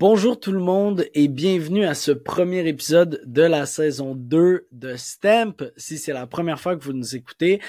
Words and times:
Bonjour 0.00 0.40
tout 0.40 0.52
le 0.52 0.60
monde 0.60 1.04
et 1.12 1.28
bienvenue 1.28 1.84
à 1.84 1.92
ce 1.92 2.10
premier 2.10 2.66
épisode 2.66 3.20
de 3.26 3.42
la 3.42 3.66
saison 3.66 4.14
2 4.14 4.66
de 4.72 4.96
Stamp. 4.96 5.62
Si 5.76 5.98
c'est 5.98 6.14
la 6.14 6.26
première 6.26 6.58
fois 6.58 6.74
que 6.74 6.82
vous 6.82 6.94
nous 6.94 7.16
écoutez, 7.16 7.60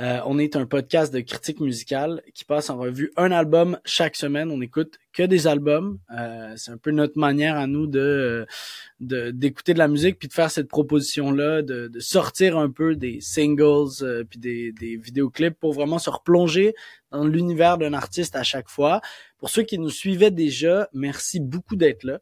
euh, 0.00 0.18
on 0.26 0.40
est 0.40 0.56
un 0.56 0.66
podcast 0.66 1.14
de 1.14 1.20
critique 1.20 1.60
musicale 1.60 2.22
qui 2.34 2.44
passe 2.44 2.70
en 2.70 2.76
revue 2.76 3.12
un 3.16 3.30
album 3.30 3.78
chaque 3.84 4.16
semaine. 4.16 4.50
On 4.50 4.60
écoute 4.60 4.98
que 5.12 5.22
des 5.22 5.46
albums. 5.46 6.00
Euh, 6.10 6.54
c'est 6.56 6.72
un 6.72 6.76
peu 6.76 6.90
notre 6.90 7.18
manière 7.20 7.56
à 7.56 7.68
nous 7.68 7.86
de 7.86 8.46
d'écouter 8.98 9.72
de, 9.72 9.78
la 9.78 9.88
musique 9.88 10.18
puis 10.18 10.26
de 10.26 10.32
faire 10.32 10.50
cette 10.50 10.68
proposition 10.68 11.30
là, 11.30 11.62
de, 11.62 11.86
de 11.86 12.00
sortir 12.00 12.58
un 12.58 12.70
peu 12.70 12.96
des 12.96 13.20
singles 13.20 14.02
euh, 14.02 14.24
puis 14.24 14.40
des, 14.40 14.72
des 14.72 14.96
vidéoclips 14.96 15.58
pour 15.58 15.72
vraiment 15.72 15.98
se 15.98 16.10
replonger 16.10 16.74
dans 17.12 17.24
l'univers 17.24 17.78
d'un 17.78 17.94
artiste 17.94 18.36
à 18.36 18.42
chaque 18.42 18.68
fois. 18.68 19.00
Pour 19.38 19.50
ceux 19.50 19.62
qui 19.62 19.78
nous 19.78 19.90
suivaient 19.90 20.30
déjà, 20.30 20.88
merci 20.92 21.40
beaucoup 21.40 21.76
d'être 21.76 22.04
là. 22.04 22.20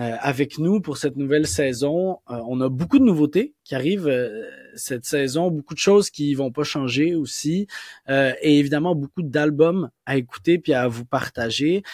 Euh, 0.00 0.16
avec 0.18 0.58
nous 0.58 0.80
pour 0.80 0.96
cette 0.96 1.14
nouvelle 1.14 1.46
saison. 1.46 2.18
Euh, 2.28 2.40
on 2.48 2.60
a 2.60 2.68
beaucoup 2.68 2.98
de 2.98 3.04
nouveautés 3.04 3.54
qui 3.62 3.76
arrivent 3.76 4.08
euh, 4.08 4.42
cette 4.74 5.04
saison, 5.04 5.52
beaucoup 5.52 5.74
de 5.74 5.78
choses 5.78 6.10
qui 6.10 6.34
vont 6.34 6.50
pas 6.50 6.64
changer 6.64 7.14
aussi, 7.14 7.68
et 8.08 8.58
évidemment 8.58 8.96
beaucoup 8.96 9.22
d'albums 9.22 9.90
à 10.04 10.16
écouter 10.16 10.58
puis 10.58 10.74
à 10.74 10.88
vous 10.88 11.04
partager. 11.04 11.84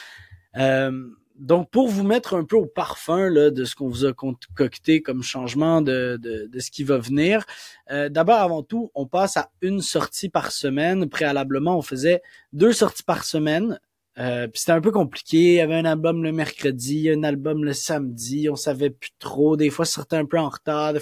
donc 1.38 1.70
pour 1.70 1.88
vous 1.88 2.04
mettre 2.04 2.34
un 2.34 2.44
peu 2.44 2.56
au 2.56 2.64
parfum 2.64 3.28
là, 3.28 3.50
de 3.50 3.64
ce 3.66 3.74
qu'on 3.74 3.88
vous 3.88 4.06
a 4.06 4.14
concocté 4.14 5.02
comme 5.02 5.22
changement 5.22 5.82
de, 5.82 6.18
de, 6.20 6.46
de 6.46 6.58
ce 6.58 6.70
qui 6.70 6.84
va 6.84 6.96
venir, 6.96 7.44
d'abord 7.90 8.40
avant 8.40 8.62
tout, 8.62 8.90
on 8.94 9.04
passe 9.04 9.36
à 9.36 9.50
une 9.60 9.82
sortie 9.82 10.30
par 10.30 10.52
semaine. 10.52 11.10
Préalablement, 11.10 11.76
on 11.76 11.82
faisait 11.82 12.22
deux 12.54 12.72
sorties 12.72 13.02
par 13.02 13.24
semaine. 13.24 13.78
Euh, 14.18 14.48
c'était 14.54 14.72
un 14.72 14.80
peu 14.80 14.90
compliqué. 14.90 15.38
Il 15.38 15.54
y 15.54 15.60
avait 15.60 15.76
un 15.76 15.84
album 15.84 16.22
le 16.22 16.32
mercredi, 16.32 17.10
un 17.10 17.22
album 17.22 17.64
le 17.64 17.72
samedi. 17.72 18.48
On 18.50 18.56
savait 18.56 18.90
plus 18.90 19.12
trop. 19.18 19.56
Des 19.56 19.70
fois, 19.70 19.84
c'était 19.84 20.16
un 20.16 20.26
peu 20.26 20.38
en 20.38 20.48
retard. 20.48 20.92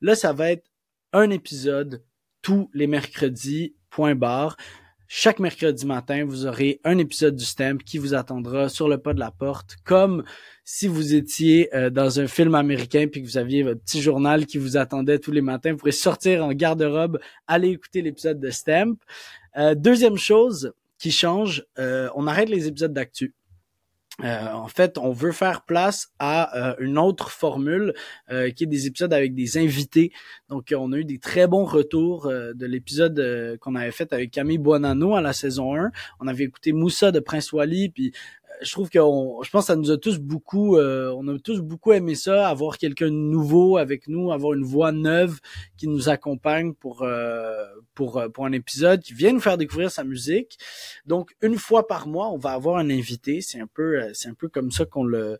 Là, 0.00 0.14
ça 0.14 0.32
va 0.32 0.52
être 0.52 0.64
un 1.12 1.30
épisode 1.30 2.02
tous 2.42 2.70
les 2.74 2.86
mercredis, 2.86 3.74
point 3.90 4.14
barre. 4.14 4.56
Chaque 5.10 5.38
mercredi 5.38 5.86
matin, 5.86 6.26
vous 6.26 6.44
aurez 6.44 6.80
un 6.84 6.98
épisode 6.98 7.34
du 7.34 7.44
Stamp 7.44 7.78
qui 7.78 7.96
vous 7.96 8.12
attendra 8.12 8.68
sur 8.68 8.88
le 8.90 8.98
pas 8.98 9.14
de 9.14 9.20
la 9.20 9.30
porte, 9.30 9.76
comme 9.82 10.22
si 10.64 10.86
vous 10.86 11.14
étiez 11.14 11.74
euh, 11.74 11.88
dans 11.88 12.20
un 12.20 12.26
film 12.26 12.54
américain 12.54 13.06
puis 13.10 13.22
que 13.22 13.26
vous 13.26 13.38
aviez 13.38 13.62
votre 13.62 13.80
petit 13.80 14.02
journal 14.02 14.44
qui 14.44 14.58
vous 14.58 14.76
attendait 14.76 15.18
tous 15.18 15.32
les 15.32 15.40
matins. 15.40 15.72
Vous 15.72 15.78
pourrez 15.78 15.92
sortir 15.92 16.44
en 16.44 16.52
garde-robe, 16.52 17.18
aller 17.46 17.70
écouter 17.70 18.02
l'épisode 18.02 18.38
de 18.38 18.50
Stamp. 18.50 18.96
Euh, 19.56 19.74
deuxième 19.74 20.18
chose, 20.18 20.74
qui 20.98 21.10
change. 21.10 21.64
Euh, 21.78 22.08
on 22.14 22.26
arrête 22.26 22.48
les 22.48 22.66
épisodes 22.66 22.92
d'actu. 22.92 23.34
Euh, 24.24 24.52
en 24.52 24.66
fait, 24.66 24.98
on 24.98 25.12
veut 25.12 25.30
faire 25.30 25.62
place 25.62 26.08
à 26.18 26.70
euh, 26.70 26.74
une 26.80 26.98
autre 26.98 27.30
formule 27.30 27.94
qui 28.28 28.64
est 28.64 28.66
des 28.66 28.86
épisodes 28.86 29.12
avec 29.12 29.34
des 29.34 29.58
invités. 29.58 30.10
Donc, 30.48 30.74
on 30.76 30.92
a 30.92 30.96
eu 30.96 31.04
des 31.04 31.18
très 31.18 31.46
bons 31.46 31.64
retours 31.64 32.26
de 32.28 32.66
l'épisode 32.66 33.58
qu'on 33.60 33.76
avait 33.76 33.92
fait 33.92 34.12
avec 34.12 34.32
Camille 34.32 34.58
Buonanno 34.58 35.14
à 35.14 35.20
la 35.20 35.32
saison 35.32 35.76
1. 35.76 35.92
On 36.20 36.26
avait 36.26 36.44
écouté 36.44 36.72
Moussa 36.72 37.12
de 37.12 37.20
Prince 37.20 37.52
Wally, 37.52 37.90
puis 37.90 38.12
je 38.62 38.70
trouve 38.72 38.88
que 38.88 38.98
je 38.98 39.50
pense 39.50 39.64
que 39.64 39.66
ça 39.66 39.76
nous 39.76 39.90
a 39.90 39.98
tous 39.98 40.18
beaucoup, 40.18 40.76
euh, 40.76 41.14
on 41.16 41.26
a 41.28 41.38
tous 41.38 41.60
beaucoup 41.60 41.92
aimé 41.92 42.14
ça, 42.14 42.48
avoir 42.48 42.78
quelqu'un 42.78 43.06
de 43.06 43.10
nouveau 43.10 43.76
avec 43.76 44.08
nous, 44.08 44.32
avoir 44.32 44.54
une 44.54 44.64
voix 44.64 44.92
neuve 44.92 45.40
qui 45.76 45.88
nous 45.88 46.08
accompagne 46.08 46.74
pour 46.74 47.02
euh, 47.02 47.64
pour 47.94 48.18
euh, 48.18 48.28
pour 48.28 48.46
un 48.46 48.52
épisode, 48.52 49.00
qui 49.02 49.14
vient 49.14 49.32
nous 49.32 49.40
faire 49.40 49.58
découvrir 49.58 49.90
sa 49.90 50.04
musique. 50.04 50.58
Donc 51.06 51.34
une 51.42 51.56
fois 51.56 51.86
par 51.86 52.06
mois, 52.08 52.30
on 52.30 52.38
va 52.38 52.50
avoir 52.50 52.76
un 52.76 52.90
invité. 52.90 53.40
C'est 53.40 53.60
un 53.60 53.66
peu 53.66 54.12
c'est 54.14 54.28
un 54.28 54.34
peu 54.34 54.48
comme 54.48 54.70
ça 54.70 54.84
qu'on 54.84 55.04
le 55.04 55.38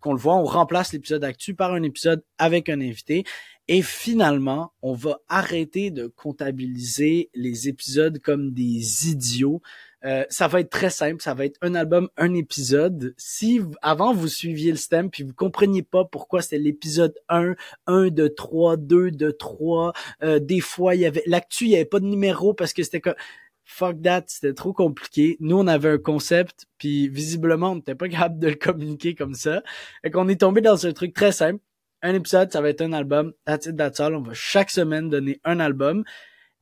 qu'on 0.00 0.12
le 0.12 0.18
voit. 0.18 0.36
On 0.36 0.44
remplace 0.44 0.92
l'épisode 0.92 1.24
actuel 1.24 1.56
par 1.56 1.72
un 1.72 1.82
épisode 1.82 2.22
avec 2.38 2.68
un 2.68 2.80
invité. 2.80 3.24
Et 3.68 3.82
finalement, 3.82 4.72
on 4.80 4.94
va 4.94 5.20
arrêter 5.28 5.90
de 5.90 6.06
comptabiliser 6.06 7.30
les 7.34 7.68
épisodes 7.68 8.18
comme 8.20 8.52
des 8.52 9.10
idiots. 9.10 9.60
Euh, 10.04 10.24
ça 10.30 10.46
va 10.46 10.60
être 10.60 10.70
très 10.70 10.90
simple, 10.90 11.20
ça 11.20 11.34
va 11.34 11.44
être 11.44 11.58
un 11.60 11.74
album, 11.74 12.08
un 12.16 12.34
épisode. 12.34 13.14
Si 13.16 13.60
avant 13.82 14.14
vous 14.14 14.28
suiviez 14.28 14.70
le 14.70 14.76
stem 14.76 15.10
puis 15.10 15.24
vous 15.24 15.34
compreniez 15.34 15.82
pas 15.82 16.04
pourquoi 16.04 16.40
c'était 16.40 16.58
l'épisode 16.58 17.14
1, 17.28 17.54
1 17.86 18.08
de 18.08 18.28
3, 18.28 18.76
2 18.76 19.10
de 19.10 19.30
3, 19.32 19.92
euh, 20.22 20.38
des 20.38 20.60
fois 20.60 20.94
il 20.94 21.00
y 21.00 21.06
avait 21.06 21.24
l'actu, 21.26 21.64
il 21.64 21.70
y 21.70 21.74
avait 21.74 21.84
pas 21.84 21.98
de 21.98 22.06
numéro 22.06 22.54
parce 22.54 22.72
que 22.72 22.84
c'était 22.84 23.00
comme 23.00 23.16
fuck 23.64 24.00
that, 24.02 24.24
c'était 24.28 24.54
trop 24.54 24.72
compliqué. 24.72 25.36
Nous 25.40 25.58
on 25.58 25.66
avait 25.66 25.90
un 25.90 25.98
concept 25.98 26.66
puis 26.78 27.08
visiblement 27.08 27.72
on 27.72 27.76
n'était 27.76 27.96
pas 27.96 28.08
capable 28.08 28.38
de 28.38 28.48
le 28.48 28.54
communiquer 28.54 29.16
comme 29.16 29.34
ça. 29.34 29.62
Et 30.04 30.10
qu'on 30.10 30.28
est 30.28 30.40
tombé 30.40 30.60
dans 30.60 30.86
un 30.86 30.92
truc 30.92 31.12
très 31.12 31.32
simple. 31.32 31.60
Un 32.02 32.14
épisode, 32.14 32.52
ça 32.52 32.60
va 32.60 32.68
être 32.68 32.82
un 32.82 32.92
album. 32.92 33.32
That's 33.44 33.66
it, 33.66 33.76
that's 33.76 33.98
all. 33.98 34.14
On 34.14 34.22
va 34.22 34.32
chaque 34.32 34.70
semaine 34.70 35.10
donner 35.10 35.40
un 35.42 35.58
album. 35.58 36.04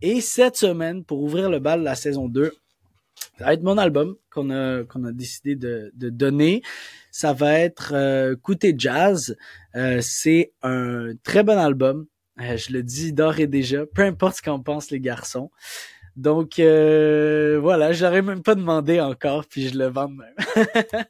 Et 0.01 0.23
cette 0.23 0.57
semaine, 0.57 1.05
pour 1.05 1.23
ouvrir 1.23 1.51
le 1.51 1.59
bal 1.59 1.81
de 1.81 1.85
la 1.85 1.95
saison 1.95 2.29
2, 2.29 2.45
ça 2.47 2.55
va 3.45 3.53
être 3.53 3.63
mon 3.63 3.79
album 3.79 4.17
qu'on 4.31 4.51
a 4.51 4.85
qu'on 4.85 5.05
a 5.05 5.13
décidé 5.13 5.57
de, 5.57 5.93
de 5.95 6.11
donner. 6.11 6.63
Ça 7.11 7.33
va 7.33 7.59
être 7.59 7.93
euh, 7.95 8.35
Jazz. 8.77 9.37
Euh, 9.75 10.01
c'est 10.01 10.53
un 10.63 11.13
très 11.23 11.43
bon 11.43 11.59
album. 11.59 12.07
Euh, 12.41 12.57
je 12.57 12.73
le 12.73 12.83
dis 12.83 13.13
d'ores 13.13 13.41
et 13.41 13.47
déjà. 13.47 13.87
Peu 13.87 14.03
importe 14.03 14.37
ce 14.37 14.43
qu'en 14.43 14.61
pensent 14.61 14.91
les 14.91 15.01
garçons. 15.01 15.51
Donc 16.17 16.59
euh, 16.59 17.59
voilà, 17.61 17.93
j'aurais 17.93 18.23
même 18.23 18.43
pas 18.43 18.55
demandé 18.55 19.01
encore, 19.01 19.45
puis 19.47 19.69
je 19.69 19.79
le 19.79 19.87
vends 19.89 20.09
même. 20.09 20.35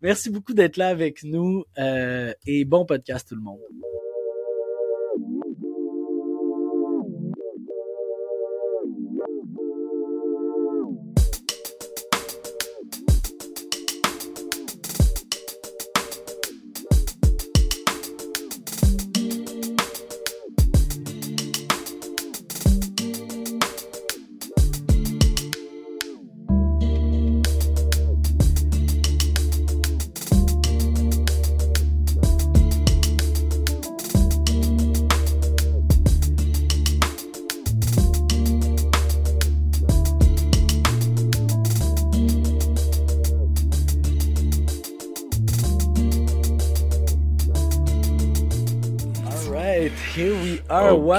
Merci 0.00 0.30
beaucoup 0.30 0.54
d'être 0.54 0.76
là 0.76 0.88
avec 0.88 1.24
nous 1.24 1.64
euh, 1.78 2.32
et 2.46 2.64
bon 2.64 2.84
podcast 2.84 3.28
tout 3.28 3.34
le 3.34 3.40
monde. 3.40 3.58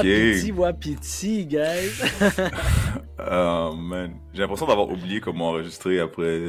Wapiti, 0.04 0.52
wapiti, 0.52 1.46
guys. 1.46 2.04
oh 3.32 3.74
man, 3.76 4.20
j'ai 4.34 4.42
l'impression 4.42 4.68
d'avoir 4.68 4.90
oublié 4.90 5.22
comment 5.22 5.50
enregistrer 5.50 6.00
après 6.00 6.40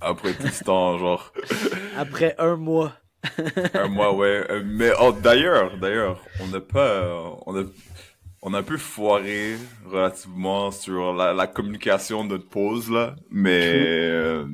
après 0.00 0.34
tout 0.34 0.48
ce 0.48 0.64
temps, 0.64 0.98
genre. 0.98 1.32
Après 1.96 2.34
un 2.38 2.56
mois. 2.56 2.92
un 3.74 3.88
mois, 3.88 4.14
ouais. 4.14 4.46
Mais 4.64 4.90
oh, 5.00 5.12
d'ailleurs, 5.12 5.76
d'ailleurs, 5.78 6.20
on 6.40 6.48
n'a 6.48 6.60
pas, 6.60 7.36
on 7.46 7.58
a, 7.58 7.64
on 8.42 8.54
a 8.54 8.58
un 8.58 8.62
peu 8.62 8.76
foiré 8.76 9.56
relativement 9.86 10.70
sur 10.70 11.12
la, 11.12 11.32
la 11.32 11.46
communication 11.46 12.24
de 12.24 12.30
notre 12.30 12.48
pause 12.48 12.90
là, 12.90 13.16
mais 13.30 13.72
euh, 13.74 14.46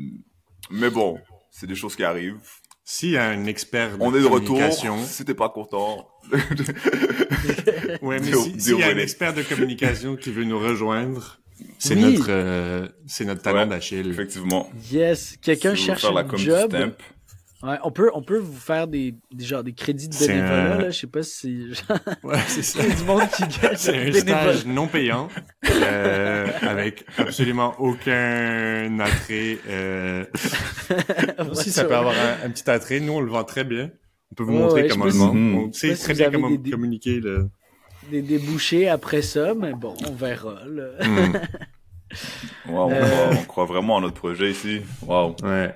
mais 0.71 0.91
bon, 0.91 1.19
c'est 1.50 1.67
des 1.67 1.75
choses 1.75 1.97
qui 1.97 2.05
arrivent. 2.05 2.41
S'il 2.84 3.10
y 3.10 3.16
a 3.16 3.28
un 3.28 3.47
expert 3.47 3.96
de 3.96 4.02
On 4.02 4.14
est 4.14 4.20
de 4.20 4.26
retour. 4.26 4.61
Si 5.06 5.25
t'es 5.25 5.34
pas 5.34 5.49
content. 5.49 6.08
ouais, 8.02 8.19
mais 8.20 8.32
s'il 8.58 8.79
y 8.79 8.82
a 8.82 8.88
un 8.88 8.99
expert 8.99 9.34
de 9.34 9.43
communication 9.43 10.17
qui 10.17 10.32
veut 10.32 10.44
nous 10.44 10.58
rejoindre, 10.58 11.38
c'est 11.79 11.94
notre, 11.94 12.26
euh, 12.29 12.88
c'est 13.06 13.25
notre 13.25 13.43
talent 13.43 13.67
d'Achille. 13.67 14.08
Effectivement. 14.11 14.70
Yes. 14.90 15.37
Quelqu'un 15.40 15.75
cherche 15.75 16.05
un 16.05 16.37
job? 16.37 16.75
Ouais, 17.62 17.76
on 17.85 17.93
peut, 17.93 18.11
on 18.12 18.23
peut 18.23 18.38
vous 18.38 18.59
faire 18.59 18.88
des, 18.88 19.14
des 19.31 19.44
genre 19.44 19.62
des 19.62 19.73
crédits 19.73 20.09
de 20.09 20.19
bénévolat, 20.19 20.79
là. 20.79 20.91
Je 20.91 20.99
sais 20.99 21.06
pas 21.06 21.23
si. 21.23 21.69
ouais, 22.25 22.38
c'est 22.49 22.62
ça. 22.62 22.82
du 22.97 23.05
monde 23.05 23.23
qui 23.37 23.43
gagne. 23.43 23.76
C'est 23.76 24.09
un 24.09 24.12
stage 24.12 24.67
non 24.67 24.88
payant, 24.88 25.29
euh, 25.70 26.49
avec 26.62 27.05
absolument 27.19 27.75
aucun 27.79 28.99
attrait. 28.99 29.59
Euh... 29.69 30.25
Aussi, 31.50 31.70
ça 31.70 31.85
peut 31.85 31.94
avoir 31.94 32.14
un, 32.44 32.50
petit 32.50 32.69
attrait. 32.69 32.99
Nous, 32.99 33.12
on 33.12 33.20
le 33.20 33.31
vend 33.31 33.44
très 33.44 33.62
bien. 33.62 33.93
On 34.32 34.35
peut 34.35 34.43
vous 34.43 34.55
montrer 34.55 34.88
comment 34.88 35.05
le 35.05 35.12
vendre. 35.12 35.69
On 35.69 35.73
sait 35.73 35.94
très 35.94 36.14
bien 36.14 36.32
comment 36.32 36.49
communiquer. 36.49 37.20
Là. 37.20 37.44
Des 38.11 38.23
débouchés 38.23 38.88
après 38.88 39.23
ça, 39.23 39.55
mais 39.55 39.73
bon, 39.73 39.94
on 40.09 40.12
verra. 40.12 40.62
Là. 40.67 41.06
Mm. 41.06 41.32
Wow, 42.69 42.85
on, 42.85 42.88
croit, 42.88 43.31
on, 43.31 43.44
croit, 43.44 43.64
vraiment 43.64 43.99
à 43.99 44.00
notre 44.00 44.17
projet 44.17 44.50
ici. 44.50 44.82
Wow. 45.06 45.37
Ouais. 45.43 45.75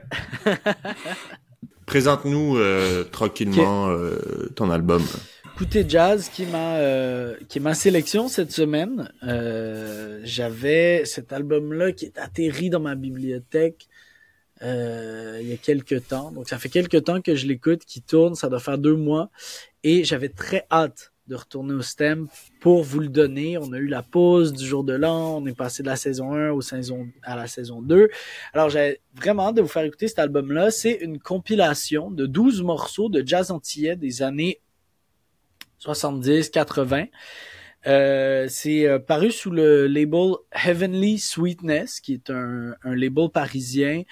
Présente-nous 1.87 2.59
euh, 2.59 3.05
tranquillement 3.05 3.89
euh, 3.89 4.51
ton 4.55 4.71
album. 4.71 5.03
Écoutez 5.55 5.87
Jazz 5.89 6.29
qui 6.29 6.45
m'a 6.45 6.77
euh, 6.77 7.35
qui 7.49 7.59
est 7.59 7.63
ma 7.63 7.75
sélection 7.75 8.29
cette 8.29 8.53
semaine. 8.53 9.11
Euh, 9.23 10.21
J'avais 10.25 11.05
cet 11.07 11.33
album-là 11.33 11.93
qui 11.93 12.05
est 12.05 12.19
atterri 12.19 12.69
dans 12.69 12.81
ma 12.81 12.95
bibliothèque 12.95 13.89
euh, 14.63 15.39
il 15.41 15.49
y 15.49 15.53
a 15.53 15.57
quelques 15.57 16.09
temps. 16.09 16.31
Donc 16.31 16.49
ça 16.49 16.59
fait 16.59 16.69
quelques 16.69 17.05
temps 17.05 17.23
que 17.23 17.35
je 17.35 17.47
l'écoute, 17.47 17.85
qui 17.87 18.03
tourne, 18.03 18.35
ça 18.35 18.49
doit 18.49 18.61
faire 18.61 18.79
deux 18.79 18.97
mois, 18.97 19.31
et 19.83 20.05
j'avais 20.05 20.29
très 20.29 20.67
hâte 20.71 21.13
de 21.29 21.35
retourner 21.35 21.75
au 21.75 21.83
STEM 21.83 22.29
pour 22.61 22.83
vous 22.83 23.01
le 23.01 23.09
donner. 23.09 23.59
On 23.59 23.73
a 23.73 23.79
eu 23.79 23.87
la 23.87 24.03
pause 24.03 24.53
du 24.53 24.65
jour 24.65 24.85
de 24.85 24.93
l'an, 24.93 25.39
on 25.39 25.47
est 25.47 25.57
passé 25.57 25.83
de 25.83 25.89
la 25.89 25.97
saison 25.97 26.35
1 26.35 26.51
au 26.51 26.61
saison, 26.61 27.09
à 27.23 27.37
la 27.37 27.47
saison 27.47 27.83
2. 27.83 28.09
Alors 28.53 28.71
j'avais 28.71 29.01
vraiment 29.15 29.49
hâte 29.49 29.57
de 29.57 29.63
vous 29.63 29.69
faire 29.69 29.85
écouter 29.85 30.09
cet 30.09 30.19
album-là. 30.19 30.71
C'est 30.71 30.93
une 30.93 31.19
compilation 31.19 32.11
de 32.11 32.27
12 32.27 32.63
morceaux 32.63 33.09
de 33.09 33.23
jazz 33.27 33.51
antillais 33.51 33.97
des 33.97 34.23
années 34.23 34.61
70, 35.79 36.51
80. 36.51 37.07
Euh, 37.87 38.47
c'est 38.49 38.87
euh, 38.87 38.99
paru 38.99 39.31
sous 39.31 39.51
le 39.51 39.87
label 39.87 40.33
Heavenly 40.51 41.19
Sweetness, 41.19 42.01
qui 42.01 42.15
est 42.15 42.31
un, 42.31 42.75
un 42.83 42.97
label 42.97 43.29
parisien 43.31 44.03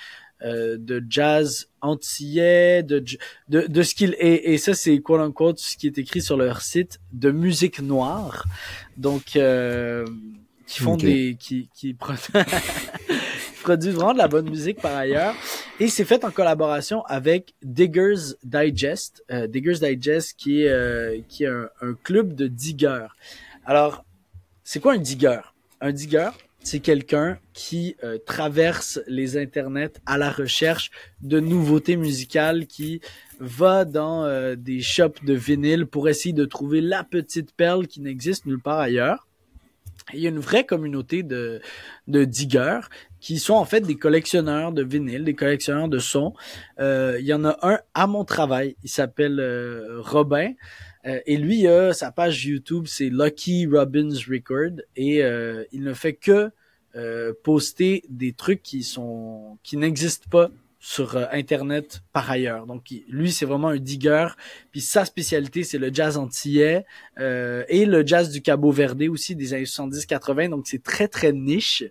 euh, 0.44 0.76
de 0.78 1.02
jazz 1.08 1.68
antillais, 1.80 2.82
de, 2.82 3.04
de, 3.48 3.66
de 3.66 3.82
ce 3.82 3.94
qu'il 3.94 4.14
est, 4.18 4.52
et 4.52 4.58
ça 4.58 4.74
c'est 4.74 4.98
quote 4.98 5.20
unquote 5.20 5.58
ce 5.58 5.76
qui 5.76 5.86
est 5.86 5.98
écrit 5.98 6.22
sur 6.22 6.36
leur 6.36 6.60
site, 6.60 7.00
de 7.12 7.30
musique 7.30 7.80
noire. 7.80 8.44
Donc, 8.96 9.36
euh, 9.36 10.06
qui 10.66 10.80
font 10.80 10.96
des, 10.96 11.36
qui, 11.38 11.68
qui 11.74 11.94
produisent 13.62 13.94
vraiment 13.94 14.12
de 14.12 14.18
la 14.18 14.28
bonne 14.28 14.48
musique 14.48 14.80
par 14.80 14.94
ailleurs. 14.96 15.34
Et 15.80 15.88
c'est 15.88 16.04
fait 16.04 16.24
en 16.24 16.30
collaboration 16.30 17.02
avec 17.06 17.54
Diggers 17.62 18.34
Digest. 18.44 19.24
Euh, 19.30 19.46
Diggers 19.46 19.78
Digest 19.80 20.34
qui 20.36 20.62
est, 20.62 20.68
euh, 20.68 21.18
qui 21.28 21.44
est 21.44 21.48
un, 21.48 21.68
un 21.80 21.94
club 21.94 22.34
de 22.34 22.46
diggers. 22.46 23.08
Alors, 23.64 24.04
c'est 24.62 24.80
quoi 24.80 24.94
un 24.94 24.98
digger? 24.98 25.40
Un 25.80 25.92
digger, 25.92 26.30
c'est 26.64 26.80
quelqu'un 26.80 27.38
qui 27.52 27.94
euh, 28.02 28.18
traverse 28.26 28.98
les 29.06 29.36
internets 29.36 30.00
à 30.06 30.16
la 30.16 30.30
recherche 30.30 30.90
de 31.20 31.38
nouveautés 31.38 31.96
musicales, 31.96 32.66
qui 32.66 33.00
va 33.38 33.84
dans 33.84 34.24
euh, 34.24 34.56
des 34.56 34.80
shops 34.80 35.22
de 35.24 35.34
vinyle 35.34 35.86
pour 35.86 36.08
essayer 36.08 36.32
de 36.32 36.46
trouver 36.46 36.80
la 36.80 37.04
petite 37.04 37.54
perle 37.54 37.86
qui 37.86 38.00
n'existe 38.00 38.46
nulle 38.46 38.60
part 38.60 38.78
ailleurs. 38.80 39.28
Il 40.14 40.20
y 40.20 40.26
a 40.26 40.30
une 40.30 40.40
vraie 40.40 40.64
communauté 40.64 41.22
de, 41.22 41.60
de 42.08 42.24
diggers 42.24 42.80
qui 43.20 43.38
sont 43.38 43.54
en 43.54 43.64
fait 43.64 43.82
des 43.82 43.96
collectionneurs 43.96 44.72
de 44.72 44.82
vinyle, 44.82 45.24
des 45.24 45.34
collectionneurs 45.34 45.88
de 45.88 45.98
sons. 45.98 46.34
Euh, 46.78 47.18
il 47.20 47.26
y 47.26 47.34
en 47.34 47.44
a 47.44 47.58
un 47.62 47.78
à 47.92 48.06
mon 48.06 48.24
travail, 48.24 48.76
il 48.82 48.90
s'appelle 48.90 49.40
Robin. 50.00 50.52
Euh, 51.06 51.20
et 51.26 51.36
lui, 51.36 51.66
a 51.66 51.92
sa 51.92 52.10
page 52.10 52.44
YouTube, 52.46 52.84
c'est 52.86 53.10
Lucky 53.10 53.66
Robbins 53.66 54.14
Record. 54.28 54.80
Et 54.96 55.22
euh, 55.22 55.64
il 55.72 55.82
ne 55.82 55.94
fait 55.94 56.14
que 56.14 56.50
euh, 56.96 57.32
poster 57.42 58.04
des 58.08 58.32
trucs 58.32 58.62
qui 58.62 58.82
sont 58.82 59.58
qui 59.62 59.76
n'existent 59.76 60.28
pas 60.30 60.50
sur 60.84 61.16
euh, 61.16 61.24
internet 61.32 62.02
par 62.12 62.30
ailleurs. 62.30 62.66
Donc 62.66 62.92
lui 63.08 63.32
c'est 63.32 63.46
vraiment 63.46 63.68
un 63.68 63.78
digger, 63.78 64.28
puis 64.70 64.82
sa 64.82 65.06
spécialité 65.06 65.64
c'est 65.64 65.78
le 65.78 65.92
jazz 65.92 66.18
antillais 66.18 66.84
euh, 67.18 67.64
et 67.68 67.86
le 67.86 68.06
jazz 68.06 68.30
du 68.30 68.42
Cabo 68.42 68.70
Verde 68.70 69.02
aussi 69.08 69.34
des 69.34 69.54
années 69.54 69.64
70-80. 69.64 70.50
Donc 70.50 70.66
c'est 70.66 70.82
très 70.82 71.08
très 71.08 71.32
niche. 71.32 71.84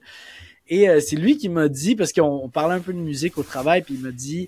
Et 0.68 0.88
euh, 0.88 1.00
c'est 1.00 1.16
lui 1.16 1.38
qui 1.38 1.50
m'a 1.50 1.70
dit 1.70 1.96
parce 1.96 2.14
qu'on 2.14 2.42
on 2.44 2.50
parlait 2.50 2.76
un 2.76 2.82
peu 2.82 2.94
de 2.94 3.00
musique 3.00 3.40
au 3.40 3.44
travail, 3.44 3.82
puis 3.82 3.96
il 3.96 4.02
m'a 4.02 4.12
dit 4.12 4.48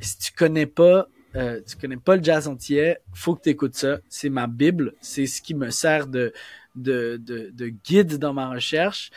si 0.00 0.16
tu 0.16 0.32
connais 0.32 0.66
pas 0.66 1.08
euh, 1.36 1.60
tu 1.66 1.76
connais 1.76 1.96
pas 1.96 2.16
le 2.16 2.22
jazz 2.22 2.48
antillais, 2.48 2.98
faut 3.12 3.34
que 3.34 3.42
tu 3.42 3.48
écoutes 3.50 3.74
ça. 3.74 3.98
C'est 4.08 4.28
ma 4.28 4.46
bible, 4.46 4.94
c'est 5.00 5.26
ce 5.26 5.40
qui 5.40 5.54
me 5.54 5.70
sert 5.70 6.06
de 6.06 6.32
de, 6.74 7.20
de, 7.22 7.50
de 7.52 7.68
guide 7.68 8.18
dans 8.18 8.32
ma 8.32 8.48
recherche. 8.48 9.10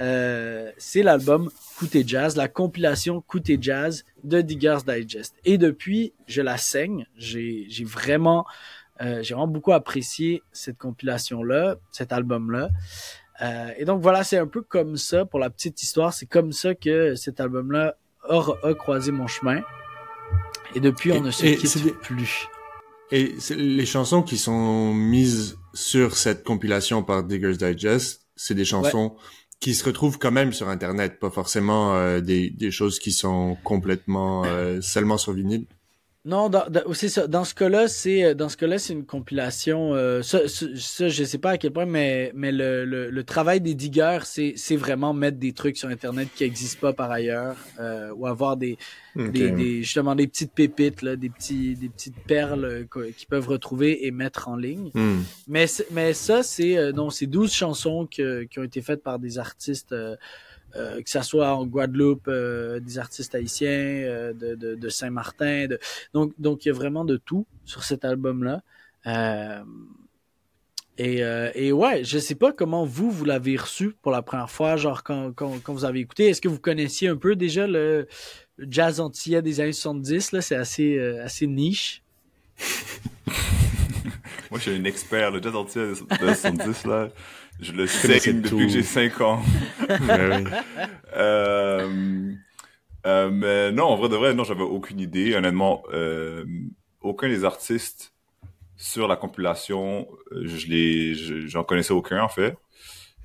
Euh, 0.00 0.70
c'est 0.78 1.02
l'album 1.02 1.50
Coûter 1.78 2.04
Jazz, 2.06 2.36
la 2.36 2.48
compilation 2.48 3.20
Coûter 3.20 3.58
Jazz 3.60 4.04
de 4.24 4.40
Diggers 4.40 4.78
Digest. 4.86 5.34
Et 5.44 5.58
depuis, 5.58 6.14
je 6.26 6.42
la 6.42 6.56
saigne. 6.56 7.06
J'ai 7.16 7.66
j'ai 7.68 7.84
vraiment 7.84 8.46
euh, 9.00 9.22
j'ai 9.22 9.34
vraiment 9.34 9.48
beaucoup 9.48 9.72
apprécié 9.72 10.42
cette 10.52 10.78
compilation-là, 10.78 11.76
cet 11.90 12.12
album-là. 12.12 12.70
Euh, 13.40 13.70
et 13.76 13.84
donc 13.84 14.00
voilà, 14.00 14.22
c'est 14.22 14.38
un 14.38 14.46
peu 14.46 14.62
comme 14.62 14.96
ça 14.96 15.24
pour 15.24 15.40
la 15.40 15.50
petite 15.50 15.82
histoire. 15.82 16.12
C'est 16.12 16.26
comme 16.26 16.52
ça 16.52 16.74
que 16.74 17.14
cet 17.14 17.40
album-là 17.40 17.96
a, 18.28 18.42
a 18.62 18.74
croisé 18.74 19.10
mon 19.10 19.26
chemin. 19.26 19.62
Et 20.74 20.80
depuis, 20.80 21.12
on 21.12 21.20
ne 21.20 21.30
se 21.30 21.44
quitte 21.46 21.84
des- 21.84 21.92
plus. 21.92 22.48
Et 23.10 23.34
les 23.56 23.84
chansons 23.86 24.22
qui 24.22 24.38
sont 24.38 24.94
mises 24.94 25.58
sur 25.74 26.16
cette 26.16 26.44
compilation 26.44 27.02
par 27.02 27.24
Diggers 27.24 27.56
Digest, 27.56 28.22
c'est 28.36 28.54
des 28.54 28.64
chansons 28.64 29.14
qui 29.60 29.74
se 29.74 29.84
retrouvent 29.84 30.18
quand 30.18 30.30
même 30.32 30.52
sur 30.52 30.68
Internet, 30.68 31.20
pas 31.20 31.30
forcément 31.30 31.94
euh, 31.94 32.20
des, 32.20 32.50
des 32.50 32.70
choses 32.70 32.98
qui 32.98 33.12
sont 33.12 33.56
complètement 33.62 34.44
euh, 34.46 34.80
seulement 34.80 35.18
sur 35.18 35.32
vinyle. 35.34 35.66
Non, 36.24 36.48
dans, 36.48 36.68
dans- 36.70 36.92
c'est 36.94 37.08
ça. 37.08 37.26
Dans 37.26 37.42
ce 37.42 37.52
cas-là, 37.52 37.88
c'est 37.88 38.22
euh, 38.22 38.34
dans 38.34 38.48
ce 38.48 38.56
cas-là, 38.56 38.78
c'est 38.78 38.92
une 38.92 39.04
compilation. 39.04 39.92
Euh, 39.96 40.22
ça, 40.22 40.46
ça, 40.46 40.66
ça, 40.76 41.08
je 41.08 41.24
sais 41.24 41.38
pas 41.38 41.50
à 41.50 41.58
quel 41.58 41.72
point, 41.72 41.84
mais 41.84 42.30
mais 42.36 42.52
le, 42.52 42.84
le, 42.84 43.10
le 43.10 43.24
travail 43.24 43.60
des 43.60 43.74
diggers, 43.74 44.20
c'est 44.24 44.52
c'est 44.56 44.76
vraiment 44.76 45.14
mettre 45.14 45.38
des 45.38 45.52
trucs 45.52 45.76
sur 45.76 45.88
Internet 45.88 46.28
qui 46.36 46.44
existent 46.44 46.78
pas 46.80 46.92
par 46.92 47.10
ailleurs, 47.10 47.56
euh, 47.80 48.12
ou 48.14 48.28
avoir 48.28 48.56
des, 48.56 48.78
des, 49.16 49.50
des 49.50 49.82
justement 49.82 50.14
des 50.14 50.28
petites 50.28 50.52
pépites 50.52 51.02
là, 51.02 51.16
des 51.16 51.28
petits 51.28 51.74
des 51.74 51.88
petites 51.88 52.20
perles 52.24 52.64
euh, 52.66 52.84
qu- 52.88 53.12
qu'ils 53.12 53.26
peuvent 53.28 53.48
retrouver 53.48 54.06
et 54.06 54.12
mettre 54.12 54.48
en 54.48 54.54
ligne. 54.54 54.90
Hmm. 54.94 55.22
Mais 55.48 55.66
mais 55.90 56.12
ça 56.12 56.44
c'est 56.44 56.78
euh, 56.78 56.92
non, 56.92 57.10
c'est 57.10 57.26
12 57.26 57.52
chansons 57.52 58.06
que, 58.06 58.44
qui 58.44 58.60
ont 58.60 58.64
été 58.64 58.80
faites 58.80 59.02
par 59.02 59.18
des 59.18 59.38
artistes 59.38 59.90
euh, 59.92 60.14
que 60.74 61.10
ça 61.10 61.22
soit 61.22 61.54
en 61.54 61.66
Guadeloupe, 61.66 62.28
euh, 62.28 62.80
des 62.80 62.98
artistes 62.98 63.34
haïtiens 63.34 63.68
euh, 63.68 64.32
de, 64.32 64.54
de, 64.74 64.88
Saint-Martin, 64.88 65.66
donc 66.14 66.32
donc 66.38 66.64
il 66.64 66.68
y 66.68 66.70
a 66.70 66.74
vraiment 66.74 67.04
de 67.04 67.16
tout 67.16 67.46
sur 67.64 67.84
cet 67.84 68.04
album 68.04 68.44
là. 68.44 68.62
Euh, 69.06 69.62
et, 70.98 71.22
euh, 71.22 71.50
et 71.54 71.72
ouais, 71.72 72.04
je 72.04 72.18
sais 72.18 72.34
pas 72.34 72.52
comment 72.52 72.84
vous 72.84 73.10
vous 73.10 73.24
l'avez 73.24 73.56
reçu 73.56 73.94
pour 74.02 74.12
la 74.12 74.20
première 74.20 74.50
fois, 74.50 74.76
genre 74.76 75.02
quand, 75.02 75.32
quand, 75.32 75.58
quand 75.62 75.72
vous 75.72 75.86
avez 75.86 76.00
écouté. 76.00 76.28
Est-ce 76.28 76.42
que 76.42 76.48
vous 76.48 76.58
connaissiez 76.58 77.08
un 77.08 77.16
peu 77.16 77.34
déjà 77.34 77.66
le, 77.66 78.06
jazz 78.58 79.00
antillais 79.00 79.40
des 79.40 79.60
années 79.60 79.72
70 79.72 80.32
là? 80.32 80.42
C'est 80.42 80.54
assez 80.54 80.98
euh, 80.98 81.24
assez 81.24 81.46
niche. 81.46 82.02
Moi, 84.50 84.60
je 84.60 84.70
suis 84.70 84.78
un 84.78 84.84
expert. 84.84 85.30
Le 85.30 85.42
jazz 85.42 85.56
entier 85.56 85.80
de 85.80 85.94
70, 85.94 86.84
là, 86.84 87.08
je 87.62 87.72
le 87.72 87.86
saigne 87.86 88.42
tout. 88.42 88.56
depuis 88.56 88.66
que 88.66 88.72
j'ai 88.72 88.82
5 88.82 89.20
ans. 89.20 89.42
Ouais, 89.88 89.96
oui. 90.44 90.44
Euh, 91.16 92.32
euh, 93.06 93.30
mais 93.30 93.72
non, 93.72 93.84
en 93.84 93.96
vrai 93.96 94.08
de 94.08 94.16
vrai, 94.16 94.34
non, 94.34 94.44
j'avais 94.44 94.62
aucune 94.62 95.00
idée. 95.00 95.34
Honnêtement, 95.34 95.82
euh, 95.92 96.44
aucun 97.00 97.28
des 97.28 97.44
artistes 97.44 98.12
sur 98.76 99.06
la 99.08 99.16
compilation, 99.16 100.08
euh, 100.32 100.42
je 100.46 100.66
les, 100.66 101.14
je- 101.14 101.46
j'en 101.46 101.64
connaissais 101.64 101.92
aucun 101.92 102.22
en 102.22 102.28
fait. 102.28 102.56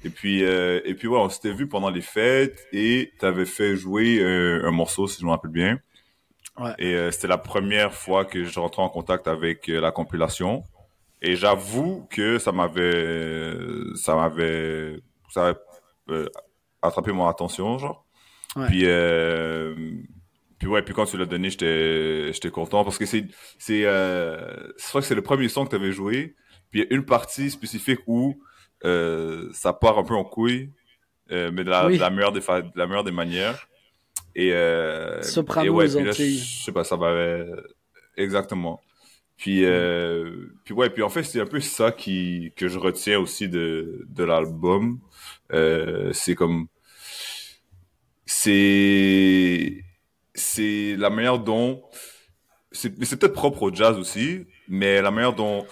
Et 0.03 0.09
puis, 0.09 0.43
euh, 0.43 0.79
et 0.85 0.93
puis 0.93 1.07
ouais, 1.07 1.17
on 1.17 1.29
s'était 1.29 1.51
vu 1.51 1.67
pendant 1.67 1.89
les 1.89 2.01
fêtes 2.01 2.67
et 2.71 3.11
t'avais 3.19 3.45
fait 3.45 3.75
jouer 3.75 4.19
euh, 4.19 4.61
un 4.65 4.71
morceau, 4.71 5.07
si 5.07 5.19
je 5.19 5.25
me 5.25 5.31
rappelle 5.31 5.51
bien. 5.51 5.79
Ouais. 6.59 6.71
Et 6.79 6.93
euh, 6.95 7.11
c'était 7.11 7.27
la 7.27 7.37
première 7.39 7.93
fois 7.93 8.25
que 8.25 8.43
je 8.43 8.59
rentrais 8.59 8.83
en 8.83 8.89
contact 8.89 9.27
avec 9.27 9.69
euh, 9.69 9.79
la 9.79 9.91
compilation. 9.91 10.63
Et 11.21 11.35
j'avoue 11.35 12.07
que 12.11 12.37
ça 12.39 12.51
m'avait, 12.51 13.55
ça 13.95 14.15
m'avait, 14.15 14.99
ça 15.29 15.47
avait 15.47 15.57
euh, 16.09 16.29
attrapé 16.81 17.11
mon 17.11 17.27
attention, 17.27 17.77
genre. 17.79 18.05
Ouais. 18.55 18.67
Puis, 18.67 18.81
euh, 18.85 19.75
puis 20.59 20.67
ouais, 20.67 20.81
puis 20.81 20.93
quand 20.93 21.05
tu 21.05 21.17
l'as 21.17 21.25
donné, 21.25 21.49
j'étais, 21.49 22.31
j'étais 22.33 22.49
content 22.51 22.83
parce 22.83 22.97
que 22.97 23.05
c'est, 23.05 23.25
c'est, 23.57 23.85
euh, 23.85 24.67
je 24.77 24.87
crois 24.87 25.01
que 25.01 25.07
c'est 25.07 25.15
le 25.15 25.21
premier 25.23 25.49
son 25.49 25.65
que 25.65 25.71
t'avais 25.71 25.91
joué. 25.91 26.35
Puis 26.71 26.81
il 26.81 26.83
y 26.83 26.93
a 26.93 26.95
une 26.95 27.05
partie 27.05 27.49
spécifique 27.49 27.99
où 28.07 28.39
euh, 28.85 29.49
ça 29.53 29.73
part 29.73 29.97
un 29.97 30.03
peu 30.03 30.13
en 30.15 30.23
couille, 30.23 30.71
euh, 31.31 31.49
mais 31.51 31.63
de 31.63 31.69
la, 31.69 31.87
Oui. 31.87 31.95
de 31.95 32.01
la 32.01 32.09
meilleure 32.09 32.31
des 32.31 32.41
fa- 32.41 32.61
de 32.61 32.71
la 32.75 32.85
meilleure 32.87 33.03
des 33.03 33.11
manières. 33.11 33.67
Et, 34.35 34.53
euh, 34.53 35.21
Soprano 35.23 35.65
et 35.65 35.69
ouais, 35.69 35.87
puis 35.87 36.03
là, 36.05 36.11
je 36.11 36.23
sais 36.63 36.71
pas, 36.71 36.83
ça 36.83 36.95
m'avait 36.95 37.47
exactement. 38.17 38.79
Puis, 39.37 39.65
euh, 39.65 40.47
puis 40.63 40.73
ouais, 40.73 40.89
puis 40.89 41.03
en 41.03 41.09
fait, 41.09 41.23
c'est 41.23 41.39
un 41.39 41.45
peu 41.45 41.59
ça 41.59 41.91
qui 41.91 42.51
que 42.55 42.67
je 42.67 42.79
retiens 42.79 43.19
aussi 43.19 43.47
de 43.47 44.05
de 44.09 44.23
l'album. 44.23 44.99
Euh, 45.53 46.11
c'est 46.13 46.35
comme 46.35 46.67
c'est 48.25 49.83
c'est 50.33 50.95
la 50.97 51.09
manière 51.09 51.39
dont 51.39 51.83
c'est 52.71 52.97
mais 52.97 53.05
c'est 53.05 53.17
peut-être 53.17 53.33
propre 53.33 53.63
au 53.63 53.73
jazz 53.73 53.97
aussi, 53.97 54.45
mais 54.67 55.01
la 55.01 55.11
manière 55.11 55.33
dont 55.33 55.65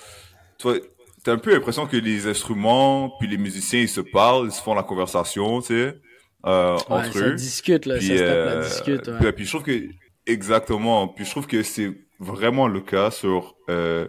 toi 0.57 0.75
t'as 1.23 1.33
un 1.33 1.37
peu 1.37 1.53
l'impression 1.53 1.87
que 1.87 1.97
les 1.97 2.27
instruments 2.27 3.09
puis 3.19 3.27
les 3.27 3.37
musiciens 3.37 3.81
ils 3.81 3.89
se 3.89 4.01
parlent, 4.01 4.47
ils 4.47 4.51
se 4.51 4.61
font 4.61 4.75
la 4.75 4.83
conversation, 4.83 5.59
tu 5.61 5.67
sais, 5.67 5.99
euh, 6.45 6.77
Ouais, 6.89 7.07
entre 7.07 7.13
ça 7.13 7.25
eux. 7.25 7.33
discute 7.33 7.85
là, 7.87 7.97
Puis, 7.97 8.07
ça 8.07 8.17
se 8.17 8.23
tape 8.23 8.45
la 8.45 8.51
euh, 8.51 8.63
discute. 8.63 9.07
Ouais. 9.07 9.17
puis, 9.19 9.31
puis 9.33 9.45
je 9.45 9.49
trouve 9.49 9.63
que 9.63 9.89
exactement, 10.27 11.07
puis 11.07 11.25
je 11.25 11.31
trouve 11.31 11.47
que 11.47 11.63
c'est 11.63 11.93
vraiment 12.19 12.67
le 12.67 12.81
cas 12.81 13.11
sur 13.11 13.55
euh, 13.69 14.07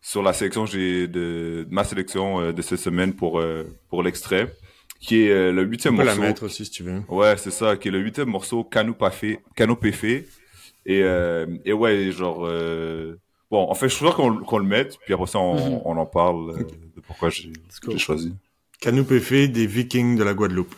sur 0.00 0.22
la 0.22 0.32
sélection 0.32 0.66
j'ai 0.66 1.06
de, 1.06 1.66
ma 1.70 1.84
sélection 1.84 2.40
euh, 2.40 2.52
de 2.52 2.62
cette 2.62 2.78
semaine 2.78 3.14
pour 3.14 3.38
euh, 3.38 3.64
pour 3.88 4.02
l'extrait 4.02 4.54
qui 5.00 5.24
est 5.24 5.50
le 5.50 5.62
huitième 5.64 5.96
morceau. 5.96 6.20
La 6.20 6.28
mettre 6.28 6.44
aussi 6.44 6.64
si 6.64 6.70
tu 6.70 6.84
veux. 6.84 7.02
Ouais, 7.08 7.36
c'est 7.36 7.50
ça, 7.50 7.76
qui 7.76 7.88
est 7.88 7.90
le 7.90 7.98
huitième 7.98 8.28
morceau 8.28 8.62
Canopé 8.62 9.40
Canopé 9.56 9.92
et 10.86 11.00
et 11.64 11.72
ouais 11.72 12.12
genre 12.12 12.48
bon 13.50 13.68
en 13.68 13.74
fait 13.74 13.88
je 13.88 13.96
crois 13.96 14.14
qu'on 14.14 14.58
le 14.58 14.64
mette 14.64 14.98
puis 15.04 15.14
après 15.14 15.26
ça 15.26 15.40
on, 15.40 15.56
mhm. 15.56 15.80
on 15.84 15.96
en 15.96 16.06
parle 16.06 16.58
de 16.96 17.00
pourquoi 17.00 17.30
j'ai 17.30 17.52
choisi. 17.98 18.34
Canopé 18.80 19.48
des 19.48 19.66
Vikings 19.66 20.16
de 20.16 20.24
la 20.24 20.34
Guadeloupe. 20.34 20.74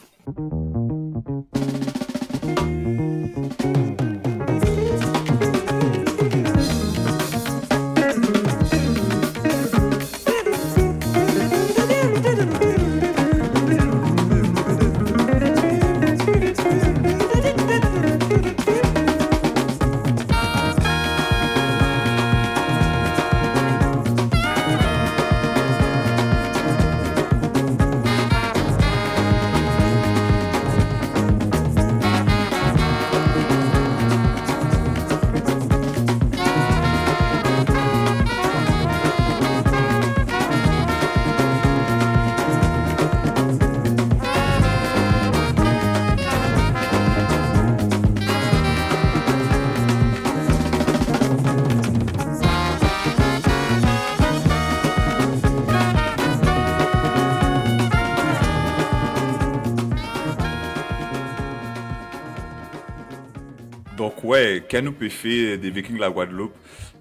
Canopé 64.69 65.11
fait 65.11 65.59
des 65.59 65.71
Vikings 65.71 65.97
de 65.97 66.01
la 66.01 66.11
Guadeloupe. 66.11 66.55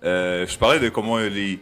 Euh, 0.03 0.45
je 0.48 0.57
parlais 0.57 0.79
de 0.79 0.89
comment 0.89 1.17
les 1.17 1.60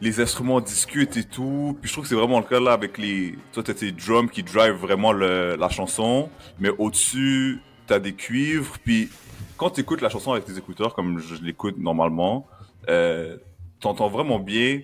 les 0.00 0.20
instruments 0.20 0.60
discutent 0.60 1.16
et 1.16 1.24
tout. 1.24 1.76
Puis 1.80 1.88
je 1.88 1.94
trouve 1.94 2.04
que 2.04 2.08
c'est 2.08 2.16
vraiment 2.16 2.38
le 2.38 2.46
cas 2.46 2.60
là 2.60 2.72
avec 2.72 2.98
les. 2.98 3.34
Toi, 3.52 3.62
t'as 3.62 3.74
tes 3.74 3.92
drums 3.92 4.30
qui 4.30 4.42
drive 4.42 4.74
vraiment 4.74 5.12
la 5.12 5.68
chanson, 5.68 6.28
mais 6.58 6.70
au-dessus, 6.78 7.60
t'as 7.86 7.98
des 7.98 8.14
cuivres. 8.14 8.76
Puis 8.84 9.08
quand 9.56 9.70
t'écoutes 9.70 10.00
la 10.00 10.08
chanson 10.08 10.32
avec 10.32 10.44
tes 10.44 10.56
écouteurs, 10.58 10.94
comme 10.94 11.18
je 11.18 11.42
l'écoute 11.42 11.78
normalement, 11.78 12.46
euh, 12.88 13.36
t'entends 13.80 14.08
vraiment 14.08 14.38
bien 14.38 14.80